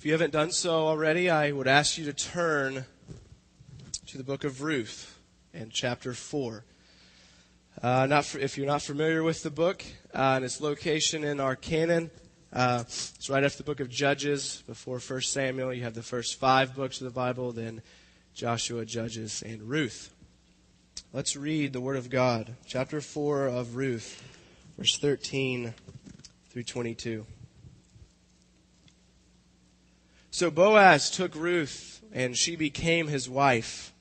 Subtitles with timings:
[0.00, 2.86] If you haven't done so already, I would ask you to turn
[4.06, 5.20] to the book of Ruth
[5.52, 6.64] and chapter 4.
[7.82, 9.84] Uh, not for, if you're not familiar with the book
[10.14, 12.10] uh, and its location in our canon,
[12.50, 15.74] uh, it's right after the book of Judges, before 1 Samuel.
[15.74, 17.82] You have the first five books of the Bible, then
[18.32, 20.14] Joshua, Judges, and Ruth.
[21.12, 24.22] Let's read the Word of God, chapter 4 of Ruth,
[24.78, 25.74] verse 13
[26.48, 27.26] through 22.
[30.30, 33.92] So Boaz took Ruth, and she became his wife.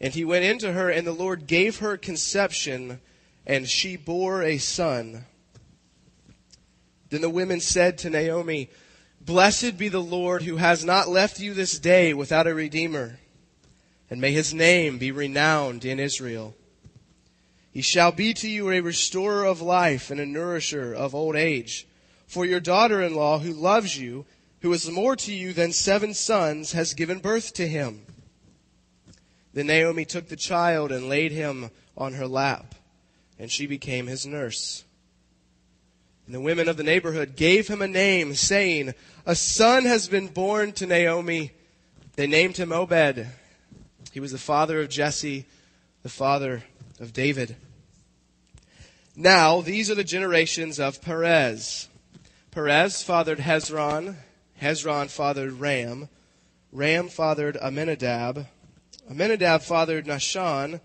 [0.00, 3.00] And he went into her, and the Lord gave her conception,
[3.46, 5.26] and she bore a son.
[7.10, 8.70] Then the women said to Naomi,
[9.20, 13.18] Blessed be the Lord who has not left you this day without a redeemer,
[14.08, 16.54] and may his name be renowned in Israel.
[17.70, 21.86] He shall be to you a restorer of life and a nourisher of old age.
[22.26, 24.24] For your daughter in law, who loves you,
[24.60, 28.02] who is more to you than seven sons, has given birth to him.
[29.52, 32.74] Then Naomi took the child and laid him on her lap,
[33.38, 34.84] and she became his nurse.
[36.26, 38.94] And the women of the neighborhood gave him a name, saying,
[39.26, 41.50] A son has been born to Naomi.
[42.14, 43.26] They named him Obed.
[44.12, 45.46] He was the father of Jesse,
[46.02, 46.62] the father
[47.00, 47.56] of David.
[49.16, 51.88] Now, these are the generations of Perez.
[52.50, 54.16] Perez fathered Hezron.
[54.60, 56.08] Hezron fathered Ram.
[56.70, 58.46] Ram fathered Amminadab.
[59.10, 60.80] Amminadab fathered Nahshon.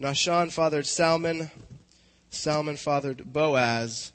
[0.00, 1.50] Nahshon fathered Salmon.
[2.30, 4.12] Salmon fathered Boaz.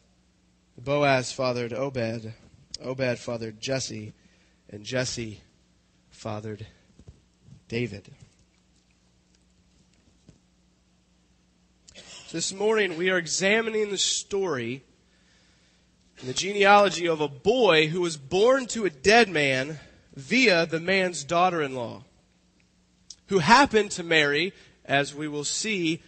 [0.78, 2.34] Boaz fathered Obed.
[2.82, 4.14] Obed fathered Jesse.
[4.70, 5.42] And Jesse
[6.10, 6.66] fathered
[7.68, 8.10] David.
[12.32, 14.84] This morning we are examining the story
[16.24, 19.80] the genealogy of a boy who was born to a dead man
[20.16, 22.04] via the man's daughter in law,
[23.28, 24.54] who happened to marry,
[24.86, 26.02] as we will see,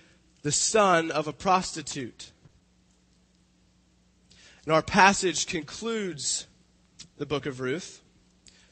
[0.44, 2.32] the son of a prostitute.
[4.64, 6.48] And our passage concludes
[7.18, 8.02] the book of Ruth.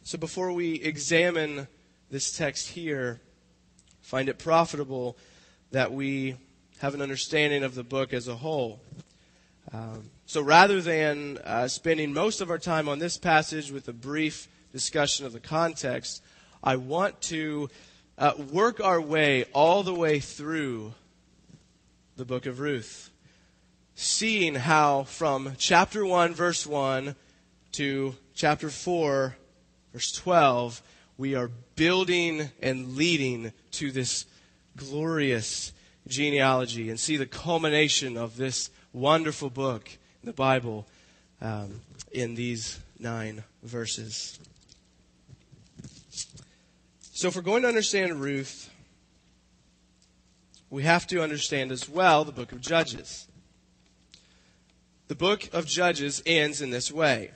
[0.03, 1.67] So before we examine
[2.12, 3.19] this text here,
[4.02, 5.17] find it profitable
[5.72, 6.35] that we
[6.79, 8.79] have an understanding of the book as a whole.
[9.73, 13.94] Um, so rather than uh, spending most of our time on this passage with a
[13.94, 16.24] brief discussion of the context,
[16.63, 17.69] I want to
[18.18, 20.94] uh, work our way all the way through
[22.18, 23.12] the book of Ruth,
[23.94, 27.16] seeing how from chapter 1, verse 1
[27.74, 29.35] to chapter 4,
[29.94, 30.81] verse 12,
[31.18, 34.25] we are building and leading to this
[34.75, 35.72] glorious
[36.08, 39.90] genealogy and see the culmination of this wonderful book
[40.25, 40.88] the Bible
[41.41, 41.81] um,
[42.12, 44.40] in these nine verses.
[47.00, 48.69] So, if we're going to understand Ruth,
[50.69, 53.28] we have to understand as well the book of Judges.
[55.08, 57.30] The book of Judges ends in this way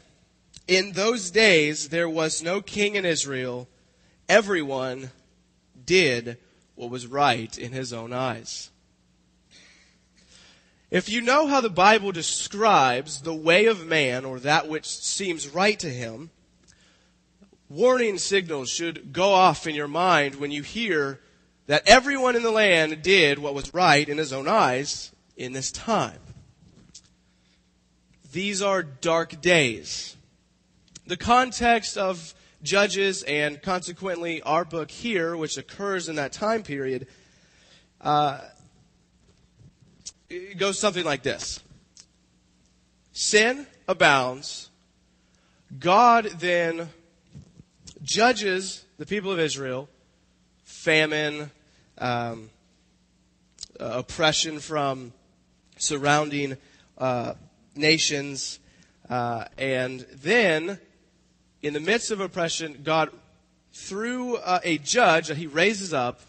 [0.68, 3.68] In those days, there was no king in Israel.
[4.28, 5.12] Everyone
[5.86, 6.38] did
[6.76, 8.72] what was right in his own eyes.
[10.92, 15.48] If you know how the Bible describes the way of man or that which seems
[15.48, 16.32] right to him,
[17.70, 21.20] warning signals should go off in your mind when you hear
[21.68, 25.72] that everyone in the land did what was right in his own eyes in this
[25.72, 26.20] time.
[28.32, 30.18] These are dark days.
[31.06, 37.08] The context of Judges and consequently our book here, which occurs in that time period,
[38.02, 38.40] uh,
[40.30, 41.62] it goes something like this
[43.12, 44.70] Sin abounds.
[45.78, 46.90] God then
[48.02, 49.88] judges the people of Israel,
[50.64, 51.52] famine,
[51.98, 52.50] um,
[53.80, 55.14] uh, oppression from
[55.78, 56.58] surrounding
[56.98, 57.34] uh,
[57.76, 58.60] nations,
[59.10, 60.80] uh, and then
[61.62, 63.10] in the midst of oppression, God,
[63.74, 66.22] through uh, a judge that He raises up,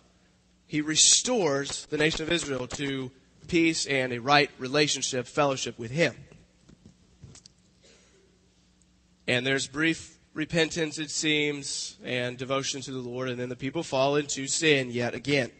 [0.66, 3.10] He restores the nation of Israel to
[3.50, 6.14] peace and a right relationship, fellowship with Him.
[9.26, 13.82] And there's brief repentance, it seems, and devotion to the Lord, and then the people
[13.82, 15.50] fall into sin yet again.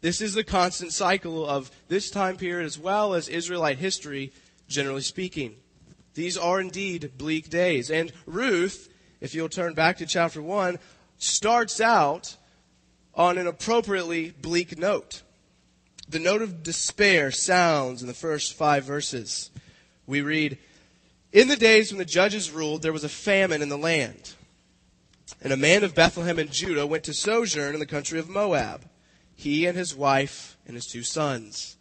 [0.00, 4.32] This is the constant cycle of this time period as well as Israelite history,
[4.66, 5.56] generally speaking.
[6.14, 7.90] These are indeed bleak days.
[7.90, 8.88] And Ruth,
[9.20, 10.78] if you'll turn back to chapter 1,
[11.18, 12.36] starts out
[13.14, 15.22] on an appropriately bleak note
[16.10, 19.50] the note of despair sounds in the first five verses.
[20.06, 20.58] We read,
[21.32, 24.34] In the days when the judges ruled, there was a famine in the land.
[25.40, 28.84] And a man of Bethlehem in Judah went to sojourn in the country of Moab,
[29.36, 31.76] he and his wife and his two sons.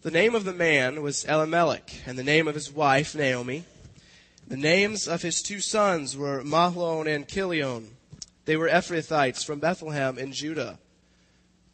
[0.00, 3.64] The name of the man was Elimelech, and the name of his wife Naomi.
[4.48, 7.96] The names of his two sons were Mahlon and Chilion.
[8.46, 10.78] They were Ephrathites from Bethlehem in Judah.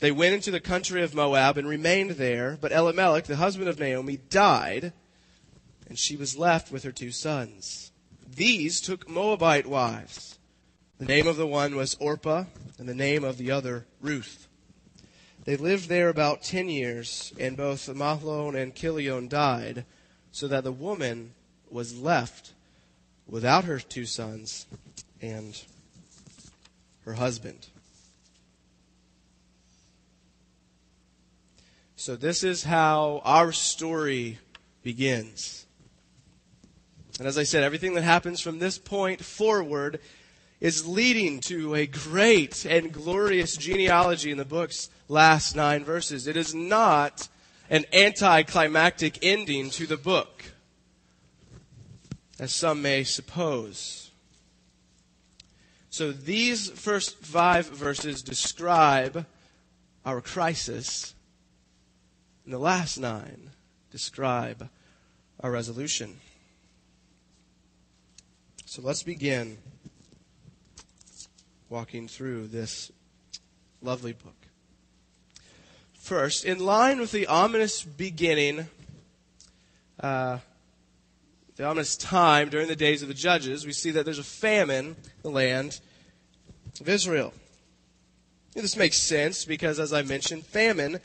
[0.00, 3.80] They went into the country of Moab and remained there, but Elimelech, the husband of
[3.80, 4.92] Naomi, died,
[5.88, 7.90] and she was left with her two sons.
[8.26, 10.38] These took Moabite wives.
[10.98, 12.44] The name of the one was Orpah,
[12.78, 14.46] and the name of the other Ruth.
[15.44, 19.84] They lived there about ten years, and both Mahlon and Chilion died,
[20.30, 21.32] so that the woman
[21.70, 22.52] was left
[23.26, 24.66] without her two sons
[25.20, 25.60] and
[27.04, 27.68] her husband.
[32.00, 34.38] So, this is how our story
[34.84, 35.66] begins.
[37.18, 39.98] And as I said, everything that happens from this point forward
[40.60, 46.28] is leading to a great and glorious genealogy in the book's last nine verses.
[46.28, 47.28] It is not
[47.68, 50.44] an anticlimactic ending to the book,
[52.38, 54.12] as some may suppose.
[55.90, 59.26] So these first five verses describe
[60.06, 61.16] our crisis
[62.48, 63.50] and the last nine
[63.90, 64.70] describe
[65.40, 66.18] our resolution.
[68.64, 69.58] So let's begin
[71.68, 72.90] walking through this
[73.82, 74.32] lovely book.
[75.92, 78.68] First, in line with the ominous beginning,
[80.00, 80.38] uh,
[81.56, 84.86] the ominous time during the days of the judges, we see that there's a famine
[84.86, 85.80] in the land
[86.80, 87.34] of Israel.
[88.54, 90.98] And this makes sense because, as I mentioned, famine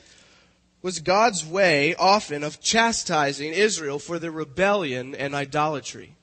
[0.83, 6.15] was God's way often of chastising Israel for their rebellion and idolatry.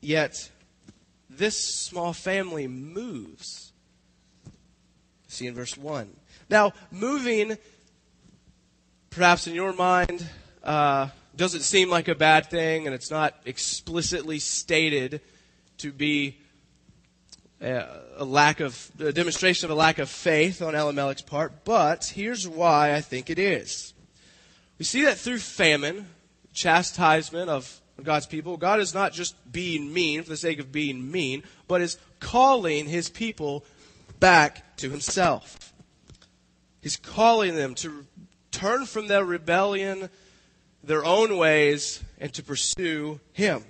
[0.00, 0.50] Yet,
[1.28, 3.72] this small family moves.
[5.26, 6.08] See in verse 1.
[6.48, 7.58] Now, moving,
[9.10, 10.24] perhaps in your mind,
[10.62, 15.20] uh, doesn't seem like a bad thing, and it's not explicitly stated
[15.78, 16.38] to be
[17.60, 22.48] a lack of a demonstration of a lack of faith on Elimelech's part, but here's
[22.48, 23.92] why I think it is.
[24.78, 26.08] We see that through famine,
[26.54, 31.10] chastisement of God's people, God is not just being mean for the sake of being
[31.10, 33.64] mean, but is calling his people
[34.18, 35.74] back to himself.
[36.80, 38.06] He's calling them to
[38.50, 40.08] turn from their rebellion,
[40.82, 43.64] their own ways, and to pursue him.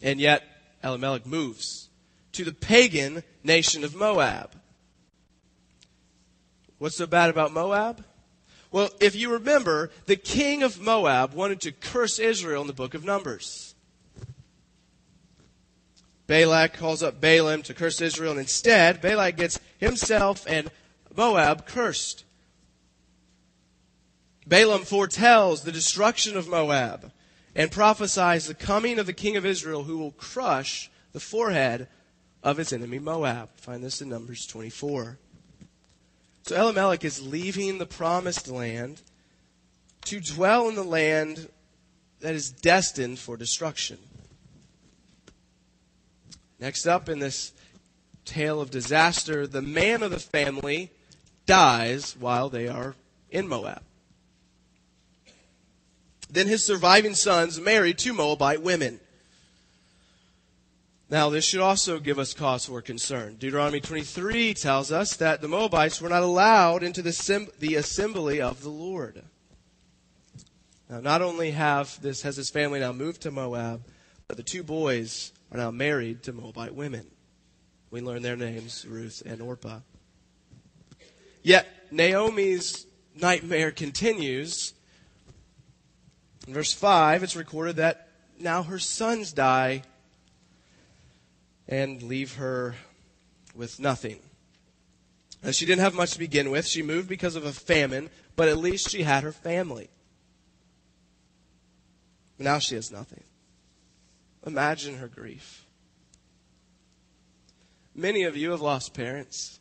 [0.00, 0.44] And yet,
[0.86, 1.88] Elimelech moves
[2.32, 4.52] to the pagan nation of Moab.
[6.78, 8.04] What's so bad about Moab?
[8.70, 12.94] Well, if you remember, the king of Moab wanted to curse Israel in the book
[12.94, 13.74] of Numbers.
[16.26, 20.70] Balak calls up Balaam to curse Israel, and instead, Balak gets himself and
[21.16, 22.24] Moab cursed.
[24.46, 27.12] Balaam foretells the destruction of Moab
[27.56, 31.88] and prophesies the coming of the king of Israel who will crush the forehead
[32.42, 33.48] of his enemy Moab.
[33.56, 35.18] Find this in Numbers 24.
[36.42, 39.00] So Elimelech is leaving the promised land
[40.04, 41.48] to dwell in the land
[42.20, 43.98] that is destined for destruction.
[46.60, 47.52] Next up in this
[48.26, 50.90] tale of disaster, the man of the family
[51.46, 52.94] dies while they are
[53.30, 53.82] in Moab.
[56.28, 59.00] Then his surviving sons married two Moabite women.
[61.08, 63.36] Now, this should also give us cause for concern.
[63.36, 68.62] Deuteronomy 23 tells us that the Moabites were not allowed into the, the assembly of
[68.62, 69.22] the Lord.
[70.90, 73.84] Now, not only have this, has his family now moved to Moab,
[74.26, 77.06] but the two boys are now married to Moabite women.
[77.90, 79.80] We learn their names, Ruth and Orpah.
[81.42, 84.74] Yet, Naomi's nightmare continues
[86.46, 89.82] in verse 5, it's recorded that now her sons die
[91.68, 92.74] and leave her
[93.54, 94.20] with nothing.
[95.42, 96.66] Now, she didn't have much to begin with.
[96.66, 99.88] She moved because of a famine, but at least she had her family.
[102.38, 103.22] Now she has nothing.
[104.46, 105.64] Imagine her grief.
[107.94, 109.58] Many of you have lost parents,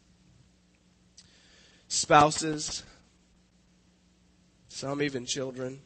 [1.87, 2.83] spouses,
[4.67, 5.79] some even children.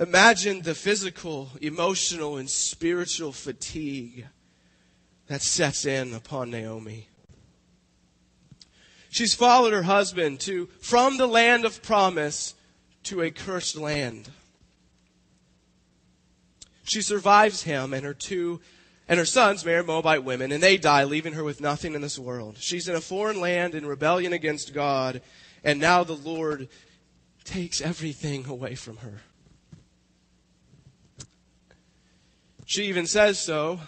[0.00, 4.26] Imagine the physical, emotional, and spiritual fatigue
[5.26, 7.06] that sets in upon Naomi.
[9.10, 12.54] She's followed her husband to, from the land of promise
[13.04, 14.30] to a cursed land.
[16.84, 18.60] She survives him and her two
[19.06, 22.18] and her sons marry Moabite women, and they die, leaving her with nothing in this
[22.18, 22.56] world.
[22.58, 25.20] She's in a foreign land in rebellion against God,
[25.62, 26.68] and now the Lord
[27.44, 29.20] takes everything away from her.
[32.70, 33.80] She even says so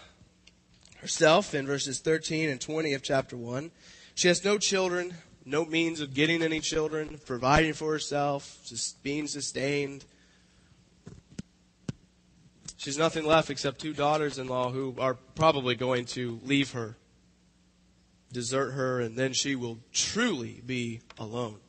[0.96, 3.70] herself in verses 13 and 20 of chapter 1.
[4.16, 9.28] She has no children, no means of getting any children, providing for herself, just being
[9.28, 10.04] sustained.
[12.76, 16.96] She's nothing left except two daughters in law who are probably going to leave her,
[18.32, 21.60] desert her, and then she will truly be alone.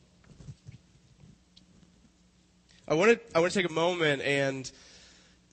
[2.88, 4.68] I want to, I want to take a moment and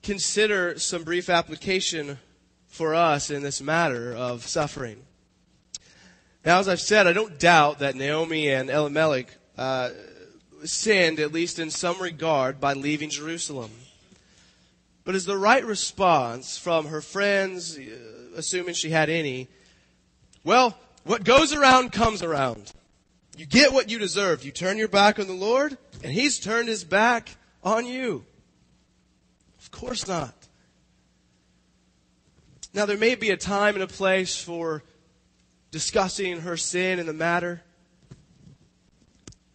[0.02, 2.18] consider some brief application
[2.66, 5.04] for us in this matter of suffering.
[6.44, 9.90] Now, as I've said, I don't doubt that Naomi and Elimelech uh,
[10.64, 13.70] sinned, at least in some regard, by leaving Jerusalem.
[15.04, 17.82] But is the right response from her friends, uh,
[18.36, 19.48] assuming she had any,
[20.42, 22.72] well, what goes around comes around.
[23.36, 24.44] You get what you deserve.
[24.44, 28.24] You turn your back on the Lord, and He's turned His back on you
[29.72, 30.34] course not.
[32.72, 34.82] Now, there may be a time and a place for
[35.72, 37.62] discussing her sin and the matter.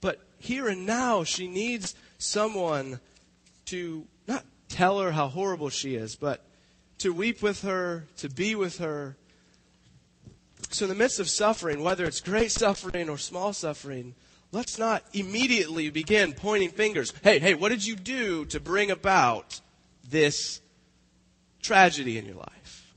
[0.01, 2.99] But here and now, she needs someone
[3.65, 6.43] to not tell her how horrible she is, but
[6.99, 9.15] to weep with her, to be with her.
[10.69, 14.13] So, in the midst of suffering, whether it's great suffering or small suffering,
[14.51, 17.13] let's not immediately begin pointing fingers.
[17.23, 19.61] Hey, hey, what did you do to bring about
[20.09, 20.61] this
[21.61, 22.93] tragedy in your life.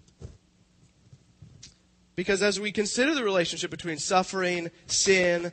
[2.15, 5.53] Because as we consider the relationship between suffering, sin,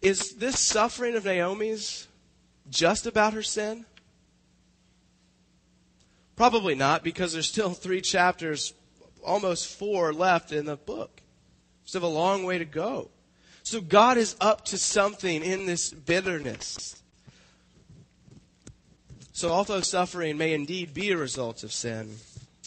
[0.00, 2.06] is this suffering of Naomi's
[2.70, 3.84] just about her sin?
[6.36, 8.72] Probably not, because there's still three chapters,
[9.24, 11.22] almost four left in the book.
[11.84, 13.10] Still have a long way to go.
[13.62, 17.02] So God is up to something in this bitterness.
[19.34, 22.18] So, although suffering may indeed be a result of sin,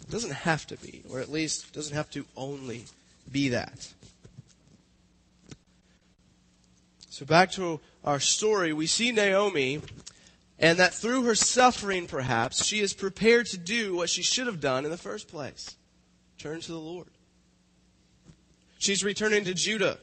[0.02, 2.84] it doesn't have to be, or at least doesn't have to only
[3.32, 3.94] be that.
[7.10, 9.82] So, back to our story, we see Naomi,
[10.60, 14.60] and that through her suffering, perhaps, she is prepared to do what she should have
[14.60, 15.78] done in the first place
[16.38, 17.08] turn to the Lord.
[18.78, 20.00] She's returning to Judah,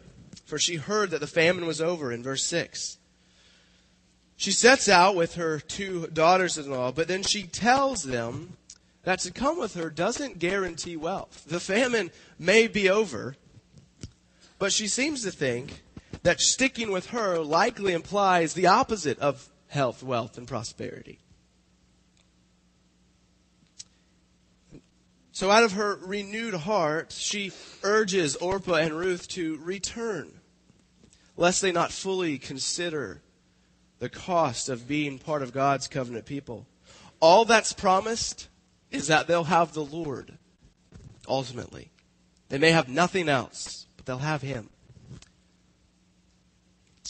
[0.46, 2.96] for she heard that the famine was over in verse 6.
[4.36, 8.56] She sets out with her two daughters in law, but then she tells them
[9.04, 11.44] that to come with her doesn't guarantee wealth.
[11.46, 13.36] The famine may be over,
[14.58, 15.82] but she seems to think
[16.22, 21.18] that sticking with her likely implies the opposite of health, wealth, and prosperity.
[25.32, 27.50] So, out of her renewed heart, she
[27.82, 30.32] urges Orpah and Ruth to return,
[31.36, 33.20] lest they not fully consider
[34.04, 36.66] the cost of being part of God's covenant people.
[37.20, 38.48] All that's promised
[38.90, 40.36] is that they'll have the Lord
[41.26, 41.90] ultimately.
[42.50, 44.68] They may have nothing else, but they'll have Him.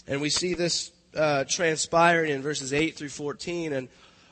[0.06, 3.72] And we see this uh, transpiring in verses 8 through 14.
[3.72, 3.88] And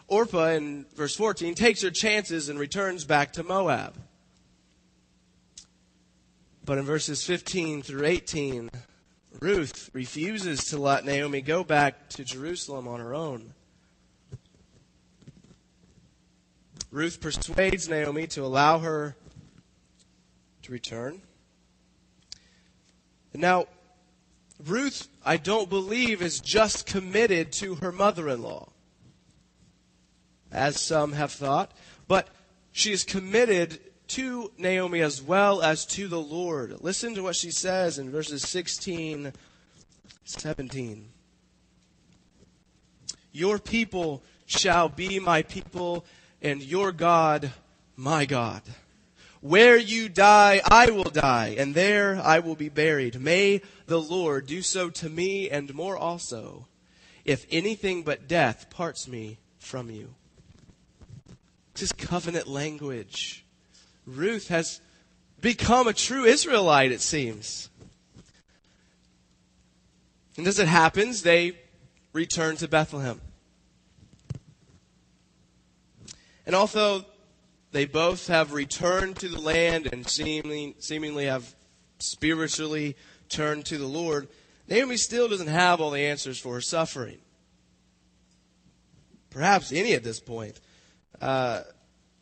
[0.07, 3.97] Orpah in verse 14 takes her chances and returns back to Moab.
[6.65, 8.71] But in verses 15 through 18,
[9.41, 13.55] Ruth refuses to let Naomi go back to Jerusalem on her own.
[16.91, 19.17] Ruth persuades Naomi to allow her
[20.63, 21.23] to return.
[23.35, 23.67] Now,
[24.65, 28.69] Ruth, I don't believe, is just committed to her mother in law,
[30.53, 31.73] as some have thought,
[32.07, 32.29] but
[32.73, 33.81] she is committed
[34.13, 36.83] to Naomi as well as to the Lord.
[36.83, 39.33] Listen to what she says in verses 16,
[40.25, 41.09] 17.
[43.33, 46.05] Your people shall be my people,
[46.43, 47.53] and your God
[47.97, 48.63] my God.
[49.41, 53.19] Where you die, I will die, and there I will be buried.
[53.19, 56.67] May the Lord do so to me and more also,
[57.25, 60.15] if anything but death parts me from you.
[61.73, 63.45] This is covenant language.
[64.07, 64.81] Ruth has
[65.41, 67.69] become a true Israelite, it seems.
[70.37, 71.59] And as it happens, they
[72.13, 73.21] return to Bethlehem.
[76.47, 77.05] And although
[77.71, 81.55] they both have returned to the land and seemingly, seemingly have
[81.99, 82.97] spiritually
[83.29, 84.29] turned to the Lord,
[84.69, 87.19] Naomi still doesn't have all the answers for her suffering.
[89.31, 90.61] Perhaps any at this point.
[91.21, 91.63] Uh,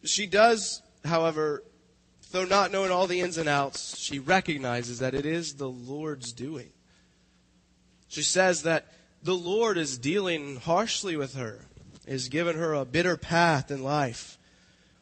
[0.05, 1.65] she does, however,
[2.31, 6.33] though not knowing all the ins and outs, she recognizes that it is the Lord's
[6.33, 6.71] doing.
[8.09, 8.87] She says that
[9.23, 11.67] the Lord is dealing harshly with her,
[12.07, 14.39] is giving her a bitter path in life.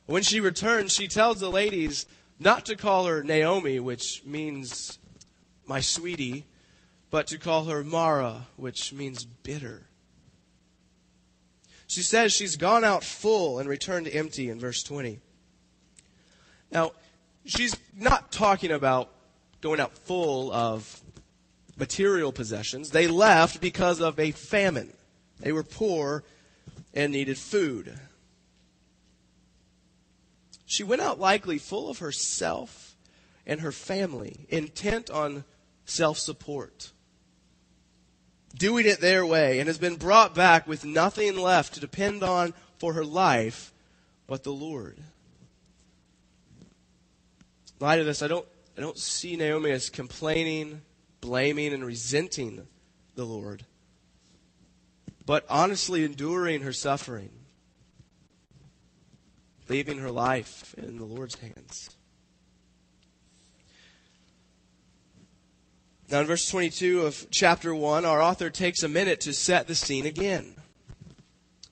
[0.06, 2.06] When she returns, she tells the ladies
[2.38, 4.98] not to call her Naomi, which means
[5.66, 6.46] my sweetie,
[7.10, 9.86] but to call her Mara, which means bitter.
[11.86, 15.20] She says she's gone out full and returned empty in verse 20.
[16.70, 16.92] Now,
[17.48, 19.10] she's not talking about
[19.60, 21.00] going out full of
[21.76, 22.90] material possessions.
[22.90, 24.92] They left because of a famine.
[25.40, 26.24] They were poor
[26.94, 27.98] and needed food.
[30.66, 32.94] She went out likely full of herself
[33.46, 35.44] and her family, intent on
[35.86, 36.92] self support,
[38.54, 42.52] doing it their way, and has been brought back with nothing left to depend on
[42.78, 43.72] for her life
[44.26, 44.98] but the Lord.
[47.80, 50.82] Light of this, I don't, I don't see Naomi as complaining,
[51.20, 52.66] blaming, and resenting
[53.14, 53.64] the Lord,
[55.24, 57.30] but honestly enduring her suffering
[59.68, 61.90] leaving her life in the Lord's hands.
[66.10, 69.74] Now, in verse 22 of chapter 1, our author takes a minute to set the
[69.74, 70.54] scene again.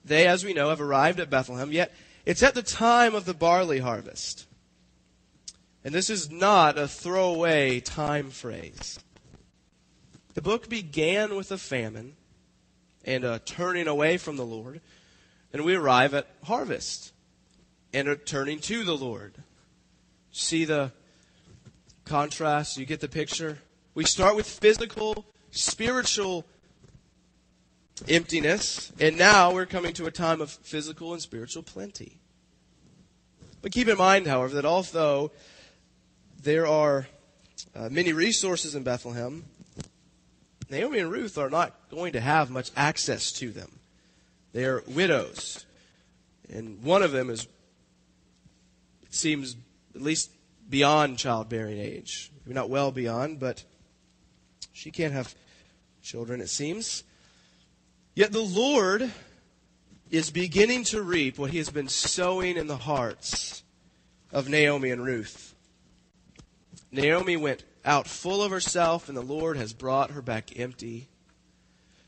[0.05, 1.93] They, as we know, have arrived at Bethlehem, yet
[2.27, 4.47] it's at the time of the barley harvest.
[5.87, 8.99] And this is not a throwaway time phrase.
[10.35, 12.17] The book began with a famine
[13.05, 14.81] and a turning away from the Lord,
[15.53, 17.13] and we arrive at harvest
[17.95, 19.35] and a turning to the Lord.
[20.33, 20.91] See the
[22.05, 22.77] contrast?
[22.77, 23.59] You get the picture?
[23.95, 26.47] We start with physical, spiritual
[28.09, 32.19] emptiness, and now we're coming to a time of physical and spiritual plenty.
[33.63, 35.31] But keep in mind, however, that although
[36.47, 37.09] there are
[37.75, 39.45] uh, many resources in Bethlehem,
[40.71, 43.81] Naomi and Ruth are not going to have much access to them.
[44.53, 45.67] They are widows.
[46.49, 47.49] And one of them is,
[49.03, 49.57] it seems
[49.97, 50.31] at least
[50.71, 52.31] beyond childbearing age.
[52.45, 53.65] Maybe not well beyond, but
[54.73, 55.35] she can't have
[56.01, 57.03] children, it seems.
[58.15, 59.11] Yet the Lord
[60.13, 63.65] is beginning to reap what he has been sowing in the hearts
[64.33, 65.56] of Naomi and Ruth.
[66.97, 71.09] Naomi went out full of herself, and the Lord has brought her back empty.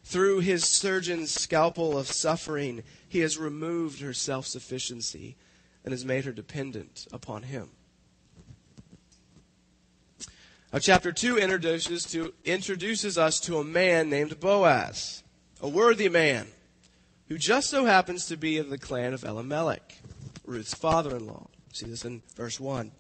[0.03, 5.37] Through his surgeon's scalpel of suffering, he has removed her self sufficiency
[5.85, 7.69] and has made her dependent upon him.
[10.73, 15.23] Now, chapter 2 introduces, to, introduces us to a man named Boaz,
[15.61, 16.47] a worthy man,
[17.29, 19.99] who just so happens to be of the clan of Elimelech,
[20.45, 21.49] Ruth's father in law.
[21.73, 22.91] See this in verse 1.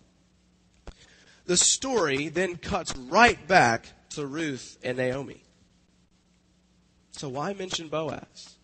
[1.48, 5.42] The story then cuts right back to Ruth and Naomi.
[7.12, 8.56] So, why mention Boaz?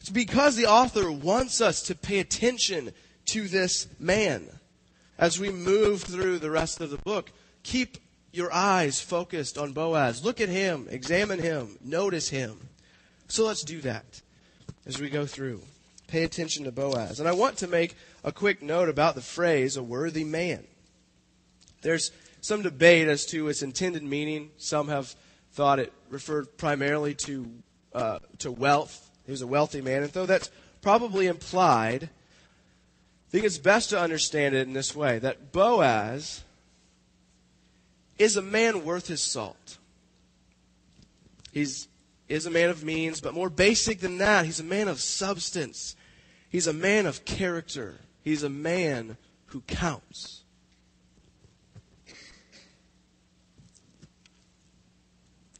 [0.00, 2.92] It's because the author wants us to pay attention
[3.24, 4.46] to this man.
[5.18, 7.32] As we move through the rest of the book,
[7.64, 7.98] keep
[8.32, 10.24] your eyes focused on Boaz.
[10.24, 12.68] Look at him, examine him, notice him.
[13.26, 14.22] So let's do that
[14.86, 15.62] as we go through.
[16.06, 17.18] Pay attention to Boaz.
[17.18, 20.62] And I want to make a quick note about the phrase, a worthy man.
[21.86, 24.50] There's some debate as to its intended meaning.
[24.58, 25.14] Some have
[25.52, 27.48] thought it referred primarily to,
[27.94, 30.04] uh, to wealth he was a wealthy man.
[30.04, 35.18] And though that's probably implied, I think it's best to understand it in this way
[35.18, 36.44] that Boaz
[38.18, 39.78] is a man worth his salt.
[41.52, 41.88] He's
[42.28, 45.94] is a man of means, but more basic than that, he's a man of substance.
[46.48, 48.00] He's a man of character.
[48.22, 50.42] He's a man who counts.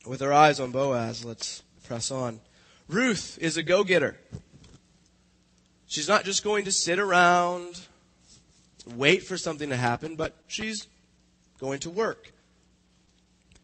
[0.07, 2.39] With our eyes on Boaz, let's press on.
[2.87, 4.17] Ruth is a go getter.
[5.89, 7.81] She's not just going to sit around,
[8.95, 10.87] wait for something to happen, but she's
[11.59, 12.33] going to work.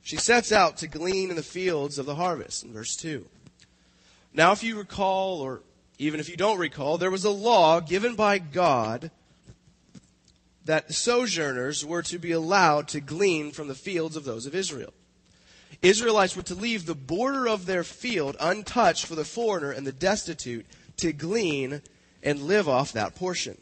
[0.03, 3.25] She sets out to glean in the fields of the harvest in verse 2.
[4.35, 5.61] Now, if you recall, or
[5.99, 9.13] even if you don't recall, there was a law given by God
[10.65, 14.93] that sojourners were to be allowed to glean from the fields of those of Israel.
[15.81, 19.93] Israelites were to leave the border of their field untouched for the foreigner and the
[19.93, 20.67] destitute
[20.99, 21.83] to glean
[22.23, 23.57] and live off that portion.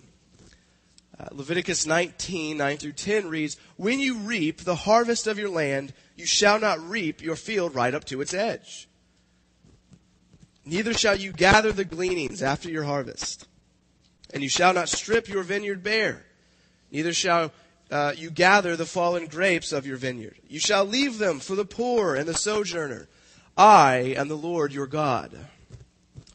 [1.18, 5.92] Uh, Leviticus 19, 9 through 10 reads, When you reap the harvest of your land,
[6.16, 8.88] you shall not reap your field right up to its edge.
[10.64, 13.46] Neither shall you gather the gleanings after your harvest.
[14.32, 16.24] And you shall not strip your vineyard bare.
[16.90, 17.52] Neither shall
[17.90, 20.36] uh, you gather the fallen grapes of your vineyard.
[20.48, 23.08] You shall leave them for the poor and the sojourner.
[23.56, 25.36] I am the Lord your God.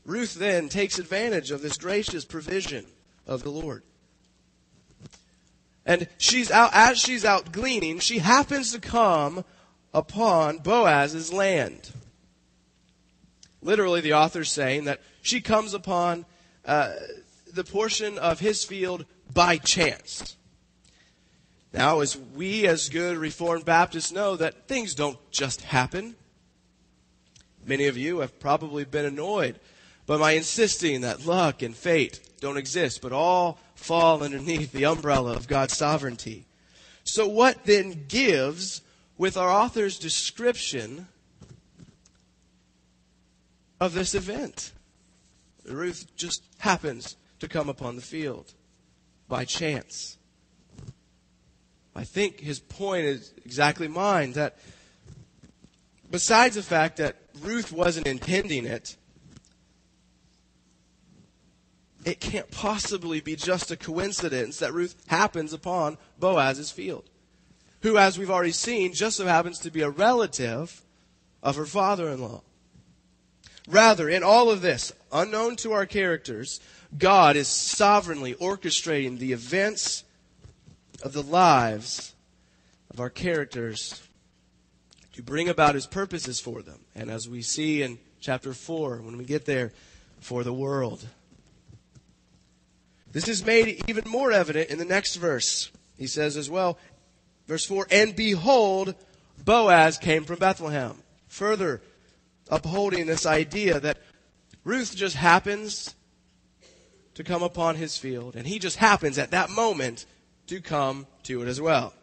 [0.05, 2.85] Ruth then takes advantage of this gracious provision
[3.25, 3.83] of the Lord.
[5.85, 9.45] And she's out, as she's out gleaning, she happens to come
[9.93, 11.91] upon Boaz's land.
[13.61, 16.25] Literally, the author's saying that she comes upon
[16.65, 16.93] uh,
[17.51, 20.35] the portion of his field by chance.
[21.75, 26.15] Now, as we as good Reformed Baptists know that things don't just happen.
[27.65, 29.59] Many of you have probably been annoyed
[30.05, 35.33] by my insisting that luck and fate don't exist, but all fall underneath the umbrella
[35.33, 36.45] of God's sovereignty.
[37.03, 38.81] So what then gives
[39.17, 41.09] with our author's description
[43.81, 44.71] of this event.
[45.67, 48.53] Ruth just happens to come upon the field
[49.27, 50.17] by chance.
[51.95, 54.57] I think his point is exactly mine that
[56.11, 58.97] besides the fact that Ruth wasn't intending it,
[62.03, 67.09] it can't possibly be just a coincidence that Ruth happens upon Boaz's field,
[67.81, 70.83] who, as we've already seen, just so happens to be a relative
[71.41, 72.41] of her father in law.
[73.67, 76.59] Rather, in all of this, unknown to our characters,
[76.95, 80.03] God is sovereignly orchestrating the events
[81.05, 82.15] of the lives
[82.89, 84.01] of our characters
[85.13, 86.79] to bring about his purposes for them.
[86.95, 89.71] And as we see in chapter 4, when we get there,
[90.19, 91.07] for the world.
[93.11, 95.69] This is made even more evident in the next verse.
[95.95, 96.79] He says as well,
[97.47, 98.95] verse 4, And behold,
[99.43, 101.03] Boaz came from Bethlehem.
[101.27, 101.83] Further,
[102.49, 103.99] upholding this idea that
[104.63, 105.93] Ruth just happens
[107.13, 110.07] to come upon his field, and he just happens at that moment
[110.47, 111.93] to come to it as well.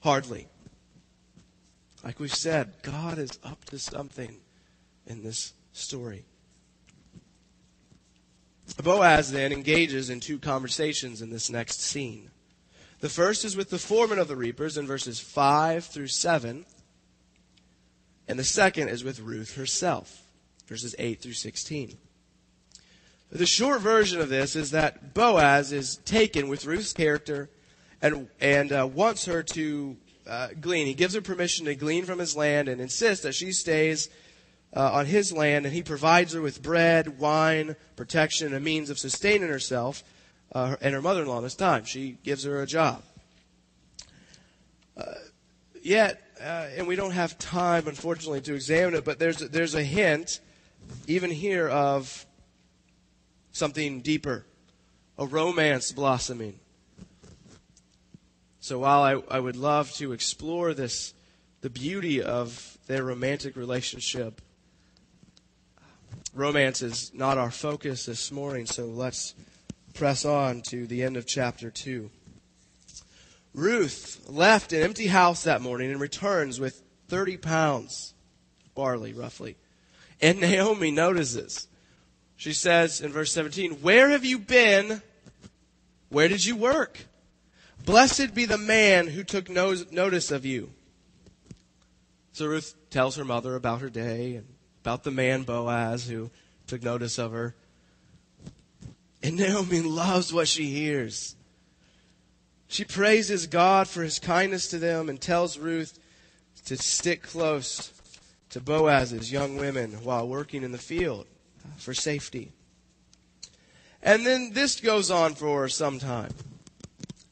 [0.00, 0.48] Hardly.
[2.04, 4.36] Like we've said, God is up to something
[5.06, 6.24] in this story.
[8.82, 12.30] Boaz then engages in two conversations in this next scene.
[13.00, 16.64] The first is with the foreman of the reapers in verses 5 through 7.
[18.28, 20.22] And the second is with Ruth herself,
[20.66, 21.96] verses 8 through 16.
[23.30, 27.50] The short version of this is that Boaz is taken with Ruth's character
[28.00, 29.96] and, and uh, wants her to
[30.28, 30.86] uh, glean.
[30.86, 34.08] He gives her permission to glean from his land and insists that she stays
[34.74, 38.98] uh, on his land, and he provides her with bread, wine, protection, a means of
[38.98, 40.04] sustaining herself
[40.52, 41.84] uh, and her mother in law this time.
[41.84, 43.02] She gives her a job.
[44.96, 45.04] Uh,
[45.82, 49.82] yet, uh, and we don't have time, unfortunately, to examine it, but there's, there's a
[49.82, 50.40] hint,
[51.06, 52.25] even here, of
[53.56, 54.44] something deeper,
[55.18, 56.58] a romance blossoming.
[58.60, 61.14] So while I, I would love to explore this,
[61.62, 64.42] the beauty of their romantic relationship,
[66.34, 69.34] romance is not our focus this morning, so let's
[69.94, 72.10] press on to the end of chapter 2.
[73.54, 78.12] Ruth left an empty house that morning and returns with 30 pounds
[78.74, 79.56] barley, roughly.
[80.20, 81.68] And Naomi notices.
[82.36, 85.02] She says in verse 17, Where have you been?
[86.10, 87.06] Where did you work?
[87.84, 90.70] Blessed be the man who took notice of you.
[92.32, 94.46] So Ruth tells her mother about her day and
[94.82, 96.30] about the man Boaz who
[96.66, 97.54] took notice of her.
[99.22, 101.34] And Naomi loves what she hears.
[102.68, 105.98] She praises God for his kindness to them and tells Ruth
[106.66, 107.92] to stick close
[108.50, 111.26] to Boaz's young women while working in the field
[111.78, 112.52] for safety.
[114.02, 116.32] And then this goes on for some time.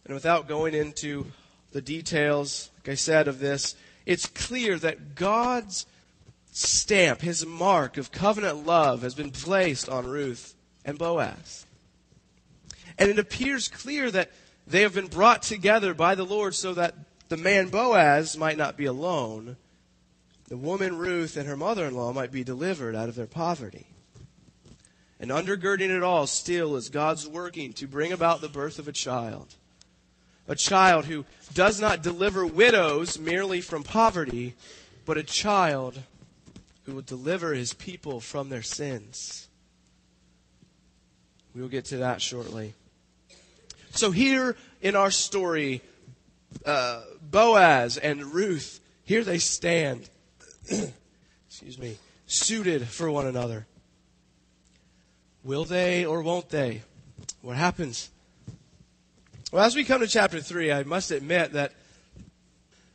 [0.05, 1.27] And without going into
[1.73, 3.75] the details, like I said, of this,
[4.07, 5.87] it's clear that God's
[6.53, 11.67] stamp, his mark of covenant love, has been placed on Ruth and Boaz.
[12.99, 14.31] And it appears clear that
[14.67, 16.95] they have been brought together by the Lord so that
[17.29, 19.57] the man Boaz might not be alone.
[20.49, 23.87] The woman Ruth and her mother in law might be delivered out of their poverty.
[25.21, 28.93] And undergirding it all still is God's working to bring about the birth of a
[28.93, 29.55] child.
[30.49, 31.25] A child who
[31.55, 34.55] does not deliver widows merely from poverty,
[35.07, 36.01] but a child
[36.85, 39.49] who will deliver his people from their sins.
[41.55, 42.75] We will get to that shortly.
[43.93, 45.81] So, here in our story,
[46.67, 50.09] uh, Boaz and Ruth Here they stand,
[51.49, 51.97] excuse me,
[52.27, 53.67] suited for one another.
[55.45, 56.81] Will they or won't they?
[57.43, 58.11] What happens?
[59.53, 61.73] Well, as we come to chapter 3, I must admit that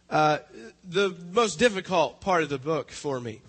[0.10, 0.40] uh,
[0.84, 3.42] the most difficult part of the book for me.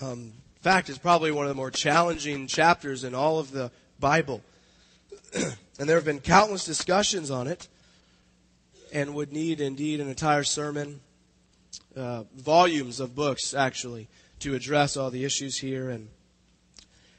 [0.00, 3.72] Um, in fact, it's probably one of the more challenging chapters in all of the
[3.98, 4.40] Bible.
[5.34, 7.66] and there have been countless discussions on it
[8.92, 11.00] and would need indeed an entire sermon,
[11.96, 14.06] uh, volumes of books actually,
[14.38, 15.90] to address all the issues here.
[15.90, 16.08] And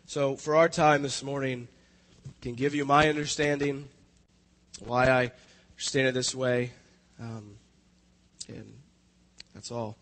[0.06, 1.68] so, for our time this morning,
[2.42, 3.90] can give you my understanding,
[4.80, 5.32] why I
[5.74, 6.72] understand it this way.
[7.20, 7.58] Um,
[8.48, 8.74] and
[9.54, 9.98] that's all.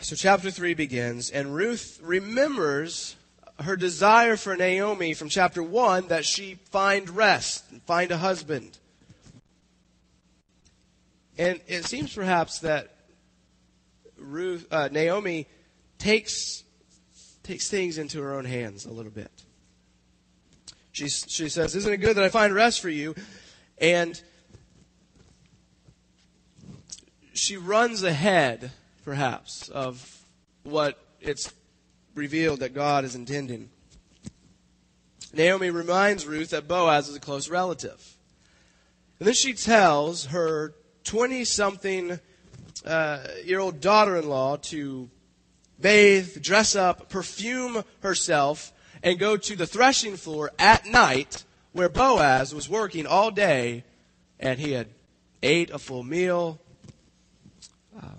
[0.00, 3.16] So, chapter 3 begins, and Ruth remembers
[3.60, 8.78] her desire for Naomi from chapter 1 that she find rest and find a husband.
[11.38, 12.94] And it seems perhaps that
[14.18, 15.46] Ruth, uh, Naomi
[15.98, 16.64] takes,
[17.42, 19.30] takes things into her own hands a little bit.
[20.92, 23.14] She, she says, Isn't it good that I find rest for you?
[23.78, 24.20] And
[27.32, 28.70] she runs ahead,
[29.04, 30.24] perhaps, of
[30.62, 31.52] what it's
[32.14, 33.70] revealed that God is intending.
[35.32, 38.16] Naomi reminds Ruth that Boaz is a close relative.
[39.18, 40.74] And then she tells her
[41.04, 42.20] 20 something
[42.84, 45.08] uh, year old daughter in law to
[45.82, 52.54] bathe, dress up, perfume herself, and go to the threshing floor at night where Boaz
[52.54, 53.84] was working all day
[54.38, 54.88] and he had
[55.42, 56.60] ate a full meal,
[58.00, 58.18] um,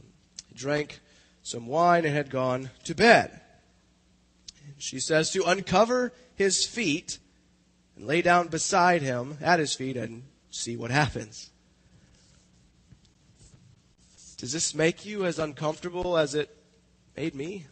[0.53, 0.99] drank
[1.41, 3.41] some wine, and had gone to bed.
[4.65, 7.19] And She says to uncover his feet
[7.95, 11.49] and lay down beside him at his feet and see what happens.
[14.37, 16.62] Does this make you as uncomfortable as it
[17.15, 17.65] made me?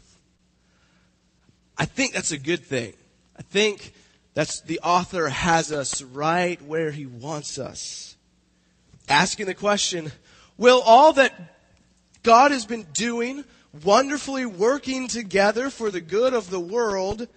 [1.77, 2.93] I think that's a good thing.
[3.38, 3.93] I think
[4.34, 8.15] that's the author has us right where he wants us.
[9.10, 10.12] Asking the question,
[10.58, 11.34] will all that
[12.23, 13.43] God has been doing,
[13.84, 17.27] wonderfully working together for the good of the world,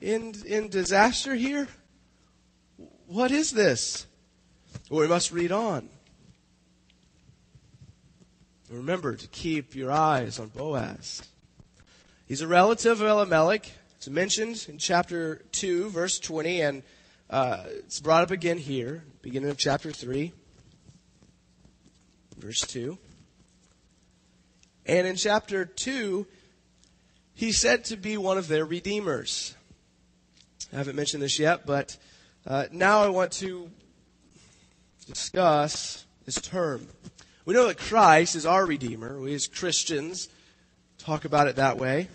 [0.00, 1.68] in, in disaster here?
[3.06, 4.06] What is this?
[4.90, 5.88] Well, we must read on.
[8.70, 11.22] Remember to keep your eyes on Boaz.
[12.26, 13.70] He's a relative of Elimelech.
[13.96, 16.82] It's mentioned in chapter 2, verse 20, and
[17.30, 20.32] uh, it's brought up again here, beginning of chapter 3,
[22.38, 22.98] verse 2.
[24.84, 26.26] And in chapter 2,
[27.34, 29.54] he's said to be one of their redeemers.
[30.72, 31.96] I haven't mentioned this yet, but
[32.44, 33.70] uh, now I want to
[35.06, 36.88] discuss this term.
[37.46, 39.20] We know that Christ is our Redeemer.
[39.20, 40.28] We as Christians
[40.98, 42.08] talk about it that way.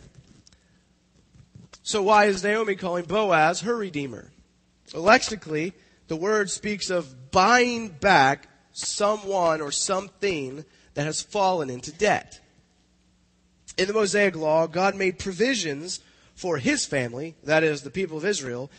[1.83, 4.29] So why is Naomi calling Boaz her Redeemer?
[4.93, 5.71] Well, lexically,
[6.09, 10.65] the word speaks of buying back someone or something
[10.95, 12.41] that has fallen into debt.
[13.77, 16.01] In the Mosaic Law, God made provisions
[16.35, 18.69] for his family, that is, the people of Israel,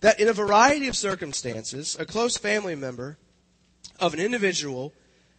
[0.00, 3.18] that in a variety of circumstances, a close family member
[4.00, 4.94] of an individual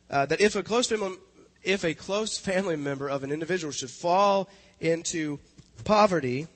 [0.10, 1.18] uh, that if a close family,
[1.64, 5.40] if a close family member of an individual should fall into
[5.84, 6.48] poverty,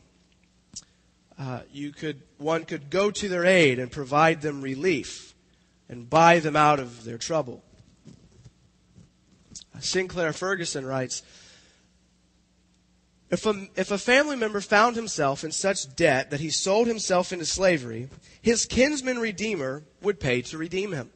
[1.38, 5.34] uh, you could one could go to their aid and provide them relief
[5.90, 7.64] and buy them out of their trouble.
[9.80, 11.24] Sinclair Ferguson writes.
[13.30, 17.34] If a, if a family member found himself in such debt that he sold himself
[17.34, 18.10] into slavery,
[18.44, 21.10] his kinsman redeemer would pay to redeem him.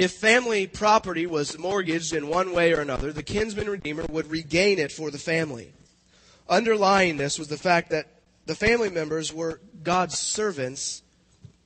[0.00, 4.78] If family property was mortgaged in one way or another, the kinsman redeemer would regain
[4.78, 5.74] it for the family.
[6.48, 8.06] Underlying this was the fact that
[8.46, 11.02] the family members were God's servants,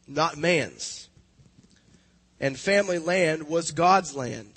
[0.08, 1.08] not man's.
[2.40, 4.50] And family land was God's land,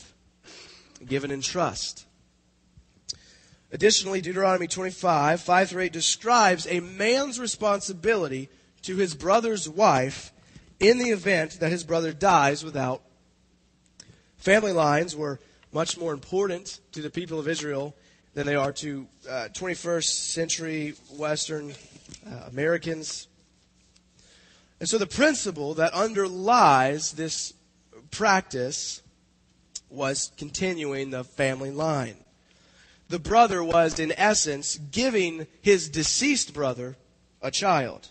[1.05, 2.07] given in trust.
[3.71, 8.49] Additionally, Deuteronomy 25, 5 through 8 describes a man's responsibility
[8.81, 10.33] to his brother's wife
[10.79, 13.03] in the event that his brother dies without
[14.47, 15.41] Family lines were
[15.73, 17.93] much more important to the people of Israel
[18.33, 21.73] than they are to uh, 21st century Western
[22.25, 23.27] uh, Americans.
[24.79, 27.55] And so the principle that underlies this
[28.09, 29.01] practice
[29.89, 32.15] was continuing the family line.
[33.09, 36.95] The brother was, in essence, giving his deceased brother
[37.41, 38.07] a child.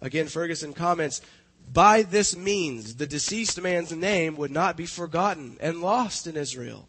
[0.00, 1.20] Again, Ferguson comments
[1.70, 6.88] by this means, the deceased man's name would not be forgotten and lost in Israel.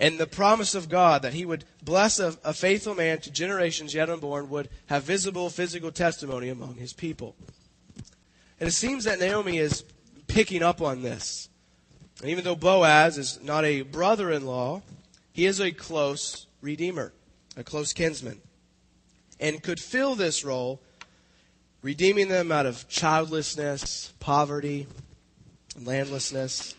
[0.00, 3.92] And the promise of God that he would bless a, a, faithful man to generations
[3.92, 7.36] yet unborn would have visible physical testimony among his people.
[8.58, 9.84] And it seems that Naomi is
[10.26, 11.50] picking up on this.
[12.20, 14.82] And even though Boaz is not a brother in law,
[15.32, 17.12] he is a close redeemer,
[17.56, 18.40] a close kinsman,
[19.38, 20.80] and could fill this role,
[21.82, 24.86] redeeming them out of childlessness, poverty,
[25.80, 26.74] landlessness.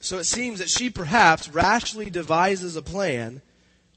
[0.00, 3.42] So it seems that she perhaps rashly devises a plan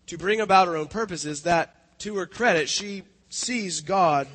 [0.08, 4.28] to bring about her own purposes that, to her credit, she sees God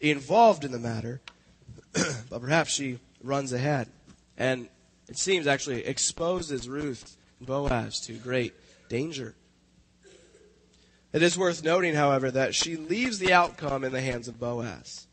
[0.00, 1.20] involved in the matter,
[2.30, 3.88] but perhaps she runs ahead.
[4.38, 4.68] And
[5.08, 8.54] it seems actually exposes Ruth and Boaz to great
[8.88, 9.34] danger.
[11.12, 15.06] It is worth noting, however, that she leaves the outcome in the hands of Boaz.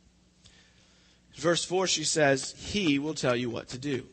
[1.36, 4.06] Verse 4, she says, He will tell you what to do.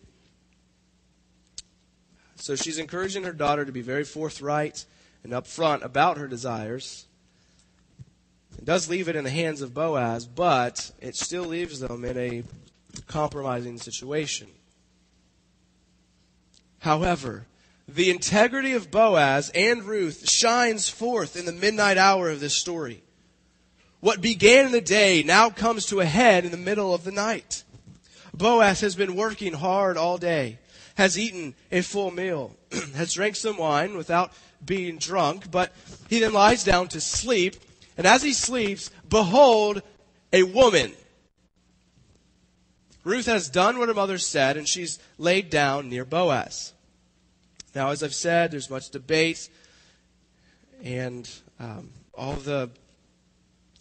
[2.37, 4.85] So she's encouraging her daughter to be very forthright
[5.25, 7.07] and upfront about her desires.
[8.59, 12.16] It does leave it in the hands of Boaz, but it still leaves them in
[12.18, 12.42] a
[13.07, 14.49] compromising situation.
[16.81, 17.46] However,
[17.88, 23.03] the integrity of Boaz and Ruth shines forth in the midnight hour of this story.
[24.01, 27.12] What began in the day now comes to a head in the middle of the
[27.12, 27.64] night.
[28.35, 30.59] Boaz has been working hard all day,
[30.96, 32.57] has eaten a full meal,
[32.94, 34.33] has drank some wine without
[34.64, 35.72] being drunk, but
[36.09, 37.57] he then lies down to sleep,
[37.96, 39.81] and as he sleeps, behold,
[40.33, 40.92] a woman.
[43.05, 46.72] Ruth has done what her mother said, and she's laid down near Boaz.
[47.77, 49.51] Now, as I've said, there's much debate
[50.83, 51.29] and
[51.61, 52.71] um, all the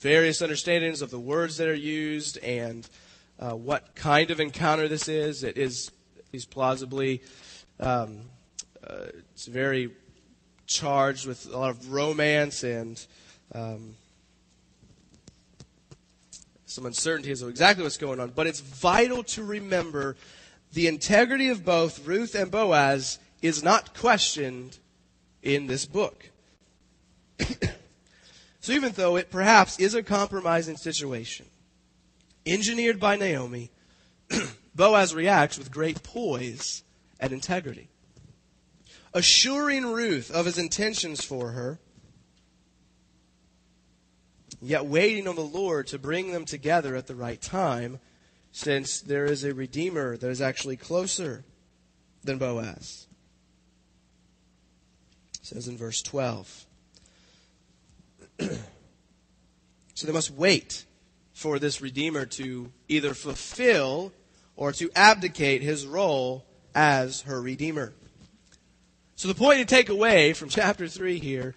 [0.01, 2.86] various understandings of the words that are used and
[3.39, 5.45] uh, what kind of encounter this is.
[5.45, 7.21] It is, at least plausibly,
[7.79, 8.23] um,
[8.86, 9.91] uh, it's very
[10.67, 13.01] charged with a lot of romance and
[13.53, 13.95] um,
[16.65, 18.31] some uncertainty as to exactly what's going on.
[18.31, 20.17] But it's vital to remember
[20.73, 24.79] the integrity of both Ruth and Boaz is not questioned
[25.41, 26.31] in this book.
[28.60, 31.45] so even though it perhaps is a compromising situation,
[32.45, 33.71] engineered by Naomi,
[34.75, 36.84] Boaz reacts with great poise
[37.19, 37.89] and integrity.
[39.13, 41.79] Assuring Ruth of his intentions for her,
[44.62, 47.99] yet waiting on the Lord to bring them together at the right time,
[48.51, 51.45] since there is a Redeemer that is actually closer
[52.23, 53.08] than Boaz
[55.45, 56.65] says in verse 12.
[58.39, 60.86] so they must wait
[61.34, 64.12] for this Redeemer to either fulfill
[64.55, 67.93] or to abdicate his role as her Redeemer.
[69.15, 71.53] So the point to take away from chapter 3 here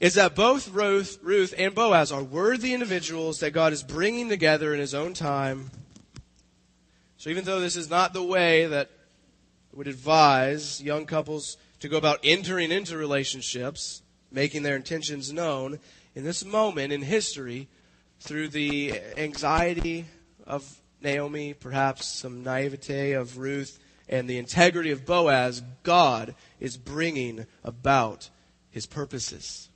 [0.00, 4.74] is that both Ruth, Ruth and Boaz are worthy individuals that God is bringing together
[4.74, 5.70] in his own time.
[7.16, 8.90] So even though this is not the way that
[9.72, 14.00] would advise young couples to go about entering into relationships,
[14.32, 15.78] making their intentions known,
[16.14, 17.68] in this moment in history,
[18.20, 20.06] through the anxiety
[20.46, 27.44] of Naomi, perhaps some naivete of Ruth, and the integrity of Boaz, God is bringing
[27.62, 28.30] about
[28.70, 29.68] his purposes.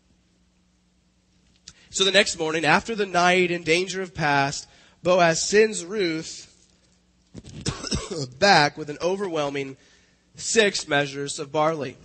[1.90, 4.66] So the next morning, after the night and danger have passed,
[5.02, 6.46] Boaz sends Ruth
[8.38, 9.76] back with an overwhelming
[10.38, 11.96] six measures of barley.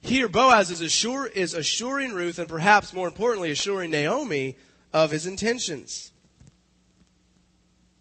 [0.00, 4.56] Here, Boaz is, assure, is assuring Ruth, and perhaps more importantly, assuring Naomi
[4.92, 6.12] of his intentions.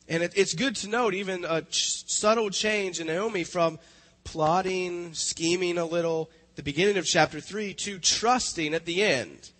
[0.07, 3.79] And it, it's good to note even a ch- subtle change in Naomi from
[4.23, 9.51] plotting, scheming a little, the beginning of chapter 3, to trusting at the end.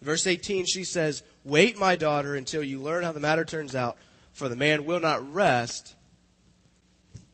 [0.00, 3.98] Verse 18, she says, Wait, my daughter, until you learn how the matter turns out,
[4.32, 5.96] for the man will not rest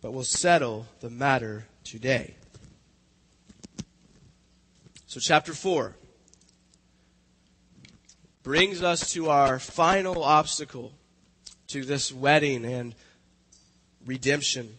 [0.07, 2.37] but will settle the matter today.
[5.09, 5.97] So, chapter 4
[8.45, 10.93] brings us to our final obstacle
[11.67, 12.95] to this wedding and
[14.07, 14.79] redemption.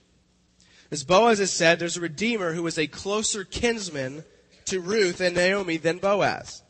[0.91, 4.23] As Boaz has said, there's a Redeemer who is a closer kinsman
[4.63, 6.63] to Ruth and Naomi than Boaz.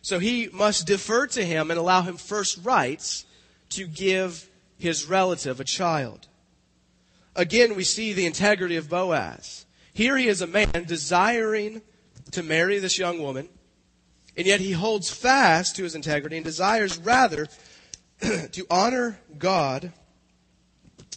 [0.00, 3.24] So he must defer to him and allow him first rights
[3.68, 4.50] to give
[4.80, 6.26] his relative a child.
[7.34, 9.64] Again, we see the integrity of Boaz.
[9.94, 11.80] Here he is a man desiring
[12.32, 13.48] to marry this young woman,
[14.36, 17.48] and yet he holds fast to his integrity and desires rather
[18.20, 19.92] to honor God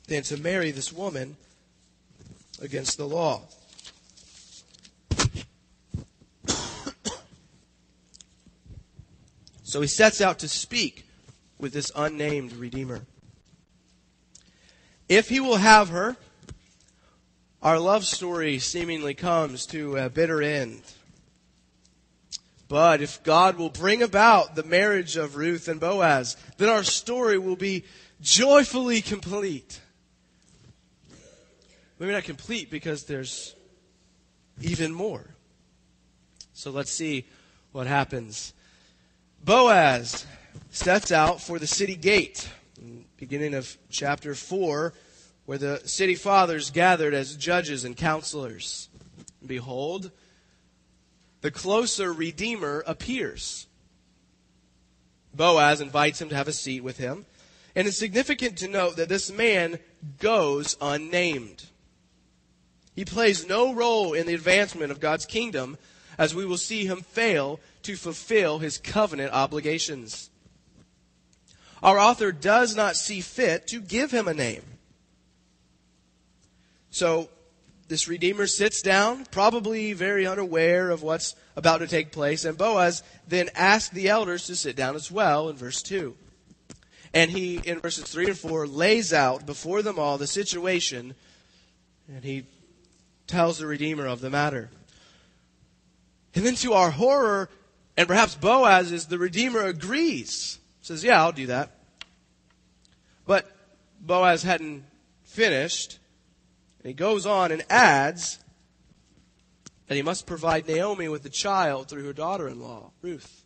[0.08, 1.36] than to marry this woman
[2.62, 3.42] against the law.
[9.64, 11.06] so he sets out to speak
[11.58, 13.02] with this unnamed Redeemer.
[15.08, 16.16] If he will have her,
[17.62, 20.82] our love story seemingly comes to a bitter end.
[22.68, 27.38] But if God will bring about the marriage of Ruth and Boaz, then our story
[27.38, 27.84] will be
[28.22, 29.80] joyfully complete.
[32.00, 33.56] Maybe not complete because there's
[34.62, 35.26] even more.
[36.54, 37.26] So let's see
[37.72, 38.54] what happens.
[39.44, 40.26] Boaz
[40.72, 42.50] sets out for the city gate,
[43.26, 44.94] beginning of chapter 4,
[45.48, 48.88] where the city fathers gathered as judges and counselors.
[49.44, 50.12] Behold,
[51.42, 53.66] the closer Redeemer appears.
[55.34, 57.26] Boaz invites him to have a seat with him.
[57.76, 59.80] And it's significant to note that this man
[60.20, 61.66] goes unnamed.
[62.96, 65.80] He plays no role in the advancement of God's kingdom,
[66.20, 70.30] as we will see him fail to fulfill his covenant obligations.
[71.86, 74.64] Our author does not see fit to give him a name.
[76.90, 77.30] So
[77.88, 83.04] this Redeemer sits down, probably very unaware of what's about to take place, and Boaz
[83.28, 86.18] then asks the elders to sit down as well in verse 2.
[87.14, 91.14] And he, in verses 3 and 4, lays out before them all the situation,
[92.08, 92.48] and he
[93.28, 94.72] tells the Redeemer of the matter.
[96.34, 97.48] And then to our horror,
[97.96, 100.58] and perhaps Boaz is the Redeemer agrees.
[100.82, 101.75] Says, yeah, I'll do that.
[103.26, 103.50] But
[104.00, 104.84] Boaz hadn't
[105.24, 106.00] finished.
[106.80, 108.40] And he goes on and adds
[109.88, 113.44] that he must provide Naomi with a child through her daughter in law, Ruth.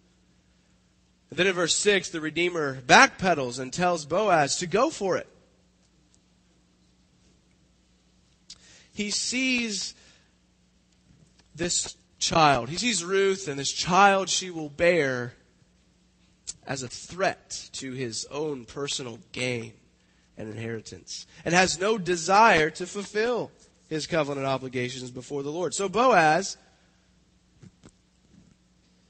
[1.30, 5.27] And then in verse 6, the Redeemer backpedals and tells Boaz to go for it.
[8.93, 9.93] He sees
[11.55, 12.69] this child.
[12.69, 15.34] He sees Ruth and this child she will bear
[16.70, 19.74] as a threat to his own personal gain
[20.38, 23.51] and inheritance, and has no desire to fulfill
[23.89, 25.74] his covenant obligations before the Lord.
[25.74, 26.55] So Boaz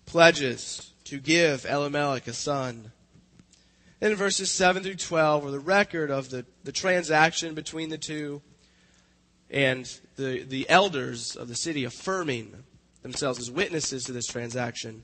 [0.05, 2.93] pledges to give Elimelech a son.
[3.99, 8.41] Then verses 7 through 12 are the record of the, the transaction between the two
[9.51, 9.86] and
[10.16, 12.64] the, the elders of the city affirming
[13.01, 15.03] themselves as witnesses to this transaction.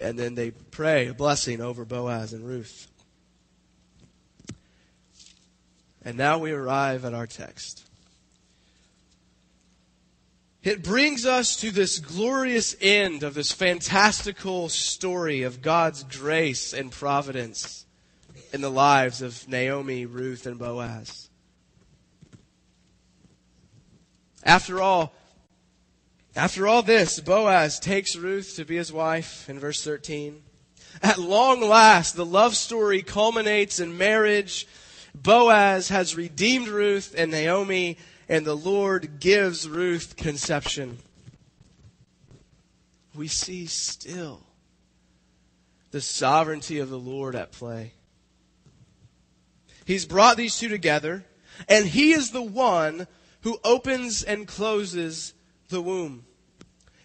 [0.00, 2.88] And then they pray a blessing over Boaz and Ruth.
[6.04, 7.86] And now we arrive at our text.
[10.62, 16.92] It brings us to this glorious end of this fantastical story of God's grace and
[16.92, 17.84] providence
[18.52, 21.28] in the lives of Naomi, Ruth, and Boaz.
[24.44, 25.12] After all,
[26.34, 30.42] after all this, Boaz takes Ruth to be his wife in verse 13.
[31.02, 34.66] At long last, the love story culminates in marriage
[35.14, 40.98] Boaz has redeemed Ruth and Naomi, and the Lord gives Ruth conception.
[43.14, 44.42] We see still
[45.90, 47.92] the sovereignty of the Lord at play.
[49.84, 51.26] He's brought these two together,
[51.68, 53.06] and He is the one
[53.42, 55.34] who opens and closes
[55.72, 56.24] the womb.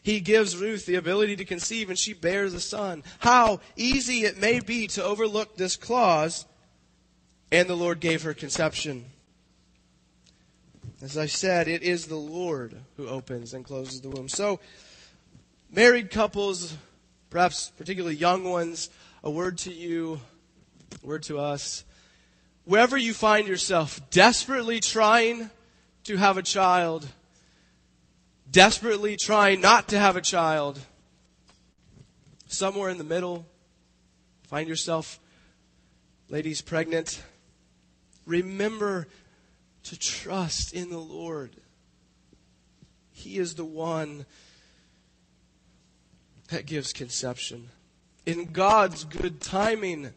[0.03, 3.03] He gives Ruth the ability to conceive, and she bears a son.
[3.19, 6.45] How easy it may be to overlook this clause
[7.51, 9.05] and the Lord gave her conception.
[11.01, 14.27] As I said, it is the Lord who opens and closes the womb.
[14.27, 14.59] So,
[15.71, 16.75] married couples,
[17.29, 18.89] perhaps particularly young ones,
[19.23, 20.19] a word to you,
[21.03, 21.85] a word to us.
[22.65, 25.49] Wherever you find yourself desperately trying
[26.05, 27.07] to have a child,
[28.49, 30.79] desperately trying not to have a child,
[32.47, 33.45] somewhere in the middle,
[34.43, 35.19] find yourself,
[36.29, 37.21] ladies, pregnant
[38.27, 39.07] Remember
[39.83, 41.51] to trust in the Lord.
[43.09, 44.25] He is the one
[46.49, 47.69] that gives conception.
[48.25, 50.11] In God's good timing,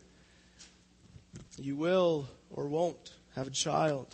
[1.57, 4.13] you will or won't have a child.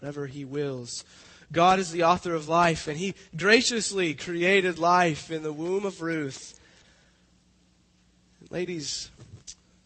[0.00, 1.04] Whatever He wills.
[1.50, 6.02] God is the author of life, and He graciously created life in the womb of
[6.02, 6.60] Ruth.
[8.50, 9.10] Ladies,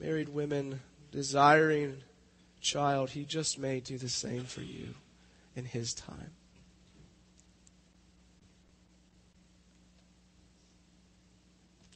[0.01, 0.81] married women,
[1.13, 1.99] desiring
[2.61, 4.89] child, He just may do the same for you
[5.55, 6.33] in His time.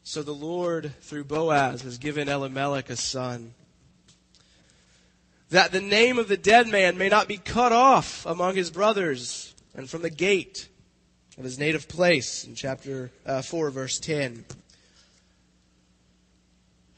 [0.04, 3.54] So the Lord, through Boaz, has given Elimelech a son.
[5.50, 9.55] that the name of the dead man may not be cut off among his brothers
[9.76, 10.68] and from the gate
[11.38, 14.44] of his native place in chapter uh, 4 verse 10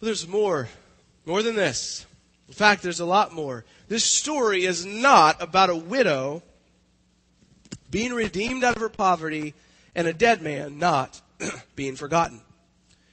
[0.01, 0.69] but there's more
[1.27, 2.07] more than this.
[2.47, 3.65] In fact there's a lot more.
[3.89, 6.43] This story is not about a widow
[7.91, 9.55] being redeemed out of her poverty
[9.95, 11.21] and a dead man not
[11.77, 12.41] being forgotten.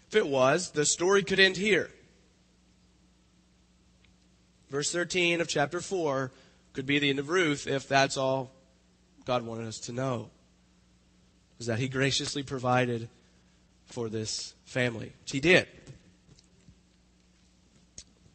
[0.08, 1.90] If it was the story could end here.
[4.70, 6.32] Verse 13 of chapter 4
[6.74, 8.52] could be the end of Ruth if that's all
[9.26, 10.30] God wanted us to know.
[11.60, 13.10] Is that He graciously provided
[13.86, 15.68] for this family, which He did.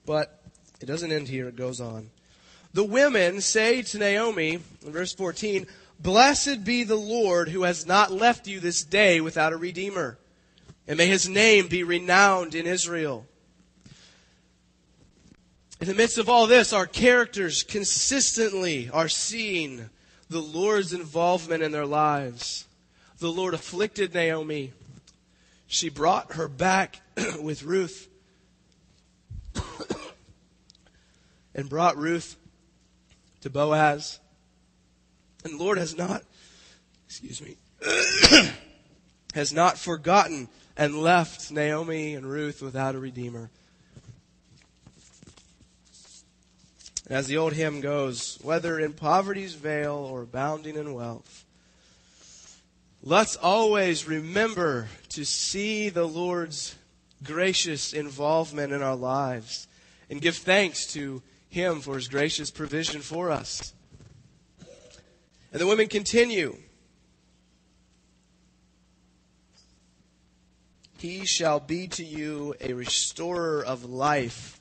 [0.05, 0.43] But
[0.81, 2.11] it doesn't end here, it goes on.
[2.73, 5.67] The women say to Naomi, in verse 14,
[5.99, 10.19] Blessed be the Lord who has not left you this day without a redeemer,
[10.89, 13.27] and may his name be renowned in Israel.
[15.81, 19.91] In the midst of all this, our characters consistently are seeing
[20.31, 22.67] the Lord's involvement in their lives.
[23.19, 24.73] The Lord afflicted Naomi.
[25.67, 27.01] She brought her back
[27.43, 28.09] with Ruth
[31.55, 32.37] and brought Ruth
[33.41, 34.21] to Boaz.
[35.45, 36.23] And the Lord has not,
[37.07, 37.57] excuse me,
[39.35, 43.51] has not forgotten and left Naomi and Ruth without a redeemer.
[47.11, 51.45] As the old hymn goes, whether in poverty's vale or abounding in wealth,
[53.03, 56.77] let's always remember to see the Lord's
[57.25, 59.67] gracious involvement in our lives
[60.09, 63.75] and give thanks to Him for His gracious provision for us.
[65.51, 66.57] And the women continue.
[70.99, 74.60] He shall be to you a restorer of life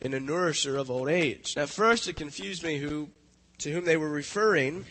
[0.00, 1.54] and a nourisher of old age.
[1.56, 3.08] Now, at first, it confused me who
[3.58, 4.84] to whom they were referring.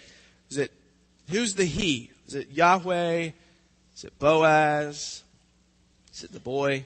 [0.49, 0.71] Is it
[1.29, 2.11] who's the he?
[2.27, 3.31] Is it Yahweh?
[3.95, 5.23] Is it Boaz?
[6.13, 6.85] Is it the boy?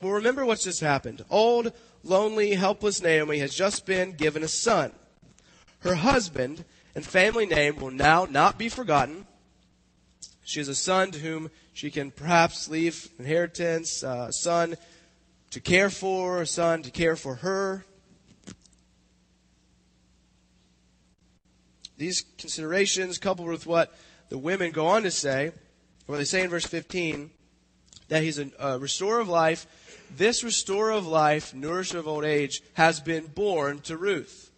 [0.00, 1.24] Well, remember what's just happened.
[1.30, 4.92] Old, lonely, helpless Naomi has just been given a son.
[5.80, 9.26] Her husband and family name will now not be forgotten.
[10.44, 14.76] She has a son to whom she can perhaps leave inheritance, uh, a son
[15.54, 17.84] to care for, a son to care for her.
[21.96, 23.96] These considerations, coupled with what
[24.30, 25.52] the women go on to say,
[26.06, 27.30] what they say in verse 15,
[28.08, 29.68] that he's a, a restorer of life.
[30.10, 34.50] This restorer of life, nourisher of old age, has been born to Ruth.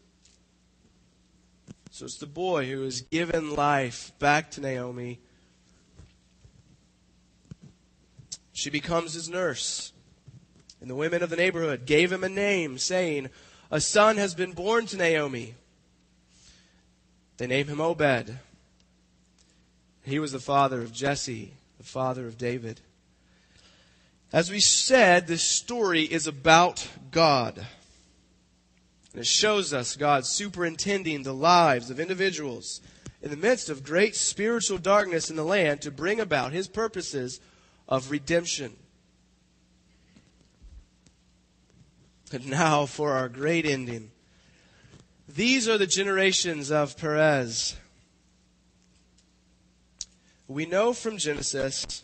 [1.90, 5.20] So it's the boy who has given life back to Naomi.
[8.54, 9.92] She becomes his nurse.
[10.80, 13.30] And the women of the neighborhood gave him a name, saying,
[13.70, 15.54] A son has been born to Naomi.
[17.38, 18.38] They named him Obed.
[20.04, 22.80] He was the father of Jesse, the father of David.
[24.32, 27.58] As we said, this story is about God.
[29.12, 32.80] And it shows us God superintending the lives of individuals
[33.22, 37.40] in the midst of great spiritual darkness in the land to bring about his purposes
[37.88, 38.76] of redemption.
[42.36, 44.10] And now for our great ending.
[45.26, 47.76] These are the generations of Perez.
[50.46, 52.02] We know from Genesis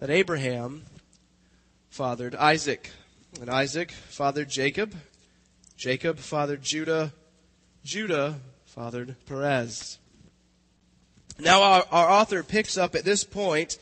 [0.00, 0.82] that Abraham
[1.88, 2.90] fathered Isaac,
[3.40, 4.92] and Isaac fathered Jacob.
[5.76, 7.12] Jacob fathered Judah.
[7.84, 9.98] Judah fathered Perez.
[11.38, 13.78] Now, our, our author picks up at this point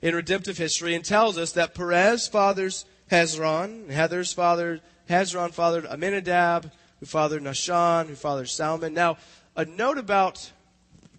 [0.00, 6.70] in redemptive history and tells us that Perez fathers Hezron, Heather's fathered Hezron fathered Amminadab,
[7.00, 8.94] who fathered Nahshon, who fathered Salmon.
[8.94, 9.18] Now,
[9.56, 10.52] a note about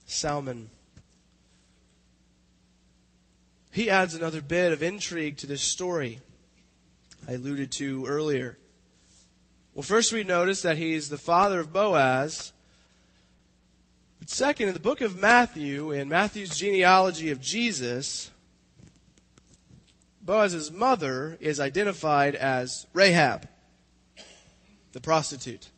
[0.05, 0.69] Salmon.
[3.71, 6.19] He adds another bit of intrigue to this story
[7.27, 8.57] I alluded to earlier.
[9.73, 12.53] Well, first we notice that he's the father of Boaz.
[14.19, 18.29] But second, in the book of Matthew, in Matthew's genealogy of Jesus,
[20.21, 23.47] Boaz's mother is identified as Rahab
[24.93, 25.69] the prostitute.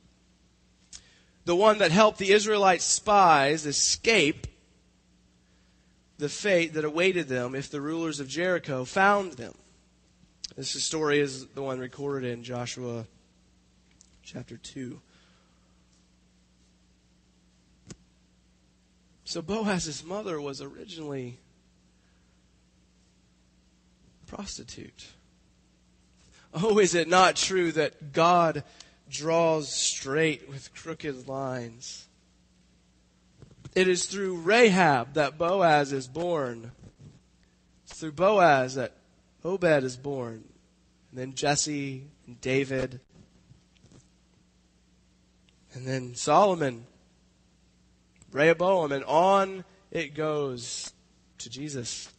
[1.46, 4.48] The one that helped the Israelite spies escape
[6.18, 9.54] the fate that awaited them if the rulers of Jericho found them.
[10.56, 13.06] This story is the one recorded in Joshua
[14.24, 15.02] chapter 2.
[19.26, 21.40] So Boaz's mother was originally
[24.24, 25.08] a prostitute.
[26.54, 28.64] Oh, is it not true that God
[29.10, 32.08] draws straight with crooked lines.
[33.76, 36.72] It is through Rahab that Boaz is born.
[37.84, 38.94] It's through Boaz that
[39.44, 40.46] Obed is born.
[41.12, 43.02] And then Jesse and David.
[45.74, 46.86] And then Solomon,
[48.32, 50.94] Rehoboam, and on it goes
[51.40, 52.10] to Jesus.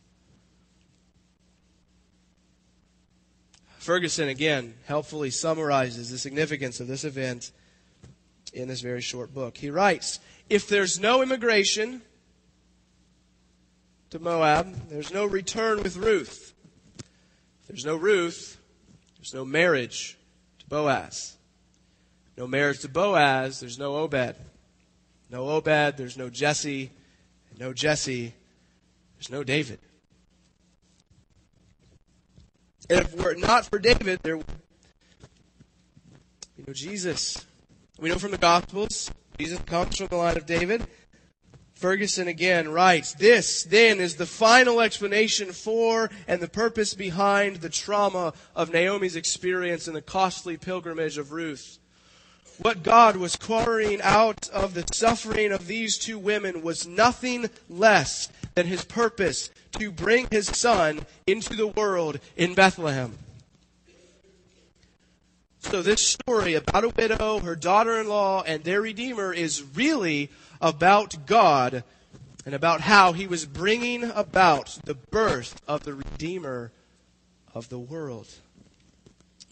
[3.86, 7.52] Ferguson again helpfully summarizes the significance of this event
[8.52, 9.56] in this very short book.
[9.56, 10.18] He writes,
[10.50, 12.02] if there's no immigration
[14.10, 16.52] to Moab, there's no return with Ruth.
[16.98, 18.60] If there's no Ruth,
[19.18, 20.18] there's no marriage
[20.58, 21.36] to Boaz.
[22.36, 24.34] No marriage to Boaz, there's no Obed.
[25.30, 26.90] No Obed, there's no Jesse.
[27.56, 28.34] No Jesse,
[29.16, 29.78] there's no David.
[32.88, 34.46] If were not for David, there would
[36.56, 37.44] be no Jesus.
[37.98, 40.86] We know from the Gospels, Jesus comes from the line of David.
[41.74, 47.68] Ferguson again writes, This then is the final explanation for and the purpose behind the
[47.68, 51.78] trauma of Naomi's experience in the costly pilgrimage of Ruth.
[52.62, 58.30] What God was quarrying out of the suffering of these two women was nothing less
[58.56, 63.16] than his purpose to bring his son into the world in Bethlehem.
[65.60, 70.30] So this story about a widow, her daughter-in-law, and their redeemer is really
[70.60, 71.84] about God
[72.46, 76.72] and about how he was bringing about the birth of the redeemer
[77.54, 78.28] of the world.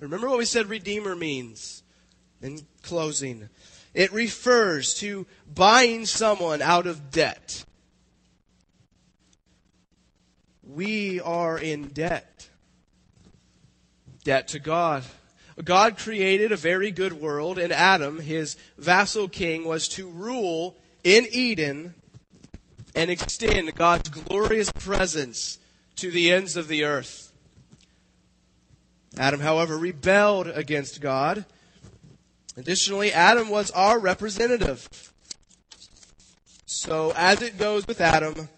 [0.00, 1.82] Remember what we said redeemer means
[2.40, 3.50] in closing.
[3.92, 7.64] It refers to buying someone out of debt
[10.74, 12.48] we are in debt.
[14.24, 15.04] Debt to God.
[15.62, 21.26] God created a very good world, and Adam, his vassal king, was to rule in
[21.30, 21.94] Eden
[22.94, 25.58] and extend God's glorious presence
[25.96, 27.32] to the ends of the earth.
[29.16, 31.44] Adam, however, rebelled against God.
[32.56, 35.12] Additionally, Adam was our representative.
[36.66, 38.48] So, as it goes with Adam,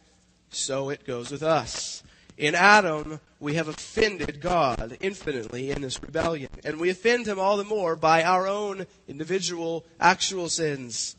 [0.50, 1.95] so it goes with us.
[2.36, 6.50] In Adam, we have offended God infinitely in this rebellion.
[6.64, 11.16] And we offend him all the more by our own individual, actual sins.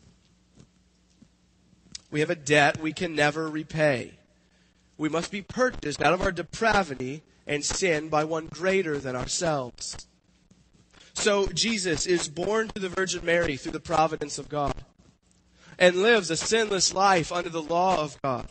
[2.12, 4.14] We have a debt we can never repay.
[4.98, 10.08] We must be purchased out of our depravity and sin by one greater than ourselves.
[11.14, 14.74] So Jesus is born to the Virgin Mary through the providence of God
[15.80, 18.48] and lives a sinless life under the law of God.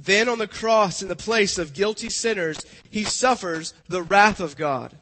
[0.00, 4.56] Then on the cross, in the place of guilty sinners, he suffers the wrath of
[4.56, 4.96] God.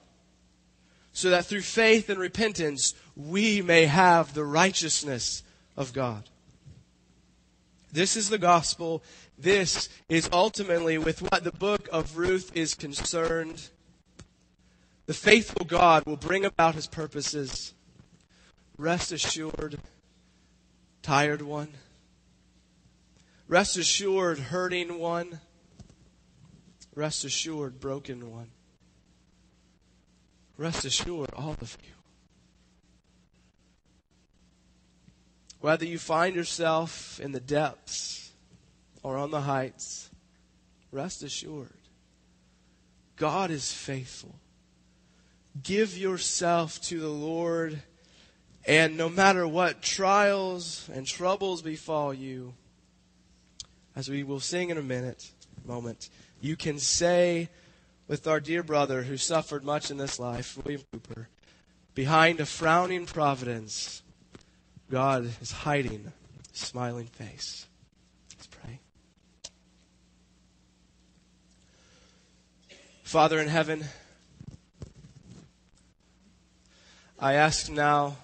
[1.13, 5.43] So that through faith and repentance, we may have the righteousness
[5.77, 6.25] of God.
[7.93, 9.03] This is the gospel.
[9.39, 13.69] This is ultimately with what the book of Ruth is concerned.
[15.05, 17.75] The faithful God will bring about his purposes.
[18.79, 19.79] Rest assured,
[21.03, 21.69] tired one.
[23.49, 25.41] Rest assured, hurting one.
[26.95, 28.51] Rest assured, broken one.
[30.57, 31.93] Rest assured, all of you.
[35.61, 38.31] Whether you find yourself in the depths
[39.03, 40.11] or on the heights,
[40.91, 41.71] rest assured,
[43.17, 44.35] God is faithful.
[45.63, 47.83] Give yourself to the Lord,
[48.67, 52.55] and no matter what trials and troubles befall you,
[53.97, 55.31] as we will sing in a minute,
[55.65, 57.49] moment, you can say
[58.07, 61.27] with our dear brother who suffered much in this life, William Cowper,
[61.95, 64.03] behind a frowning providence,
[64.91, 67.67] God is hiding a smiling face.
[68.37, 68.81] Let's pray.
[73.03, 73.85] Father in heaven,
[77.19, 78.19] I ask now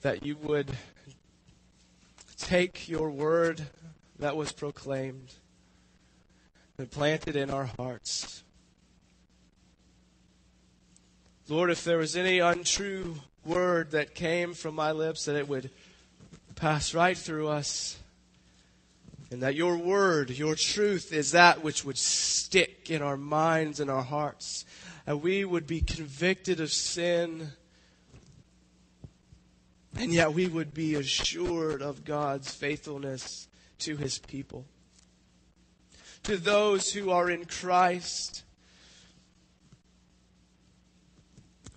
[0.00, 0.70] that you would
[2.38, 3.62] take your word
[4.22, 5.34] that was proclaimed
[6.78, 8.44] and planted in our hearts.
[11.48, 15.70] Lord, if there was any untrue word that came from my lips, that it would
[16.54, 17.98] pass right through us.
[19.32, 23.90] And that your word, your truth, is that which would stick in our minds and
[23.90, 24.64] our hearts.
[25.04, 27.48] And we would be convicted of sin.
[29.98, 33.48] And yet we would be assured of God's faithfulness
[33.84, 34.64] to his people.
[36.24, 38.44] To those who are in Christ,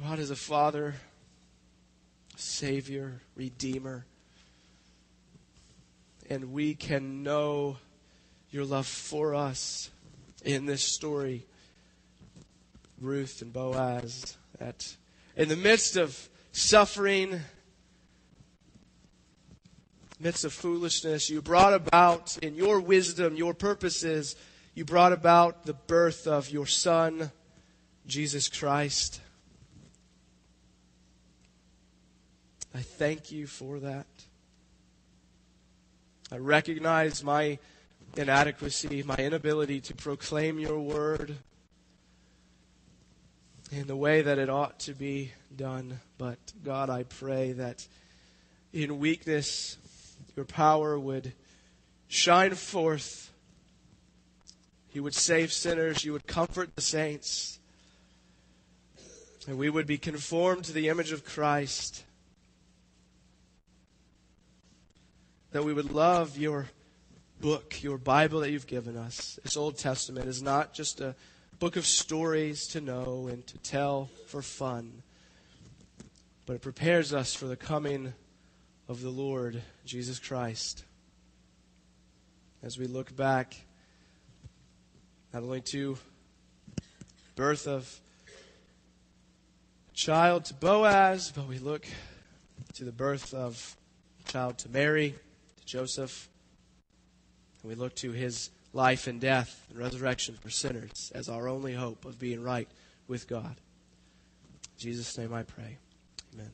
[0.01, 0.95] God is a Father,
[2.35, 4.05] Savior, Redeemer.
[6.29, 7.77] And we can know
[8.51, 9.89] your love for us
[10.43, 11.45] in this story.
[13.01, 14.95] Ruth and Boaz, that
[15.35, 17.41] in the midst of suffering,
[20.19, 24.35] midst of foolishness, you brought about in your wisdom, your purposes,
[24.73, 27.31] you brought about the birth of your Son,
[28.07, 29.21] Jesus Christ.
[32.73, 34.07] I thank you for that.
[36.31, 37.59] I recognize my
[38.17, 41.37] inadequacy, my inability to proclaim your word
[43.71, 45.99] in the way that it ought to be done.
[46.17, 47.87] But God, I pray that
[48.73, 49.77] in weakness,
[50.35, 51.33] your power would
[52.07, 53.31] shine forth.
[54.91, 56.03] You would save sinners.
[56.03, 57.59] You would comfort the saints.
[59.47, 62.03] And we would be conformed to the image of Christ.
[65.51, 66.67] That we would love your
[67.39, 69.39] book, your Bible that you've given us.
[69.43, 71.15] This Old Testament is not just a
[71.59, 75.03] book of stories to know and to tell for fun,
[76.45, 78.13] but it prepares us for the coming
[78.87, 80.83] of the Lord Jesus Christ.
[82.61, 83.55] As we look back
[85.33, 85.97] not only to
[87.35, 87.99] birth of
[89.93, 91.85] child to Boaz, but we look
[92.75, 93.75] to the birth of
[94.27, 95.15] child to Mary,
[95.57, 96.29] to Joseph,
[97.61, 101.73] and we look to his life and death and resurrection for sinners as our only
[101.73, 102.67] hope of being right
[103.07, 103.55] with God.
[104.75, 105.77] In Jesus' name I pray.
[106.33, 106.51] Amen.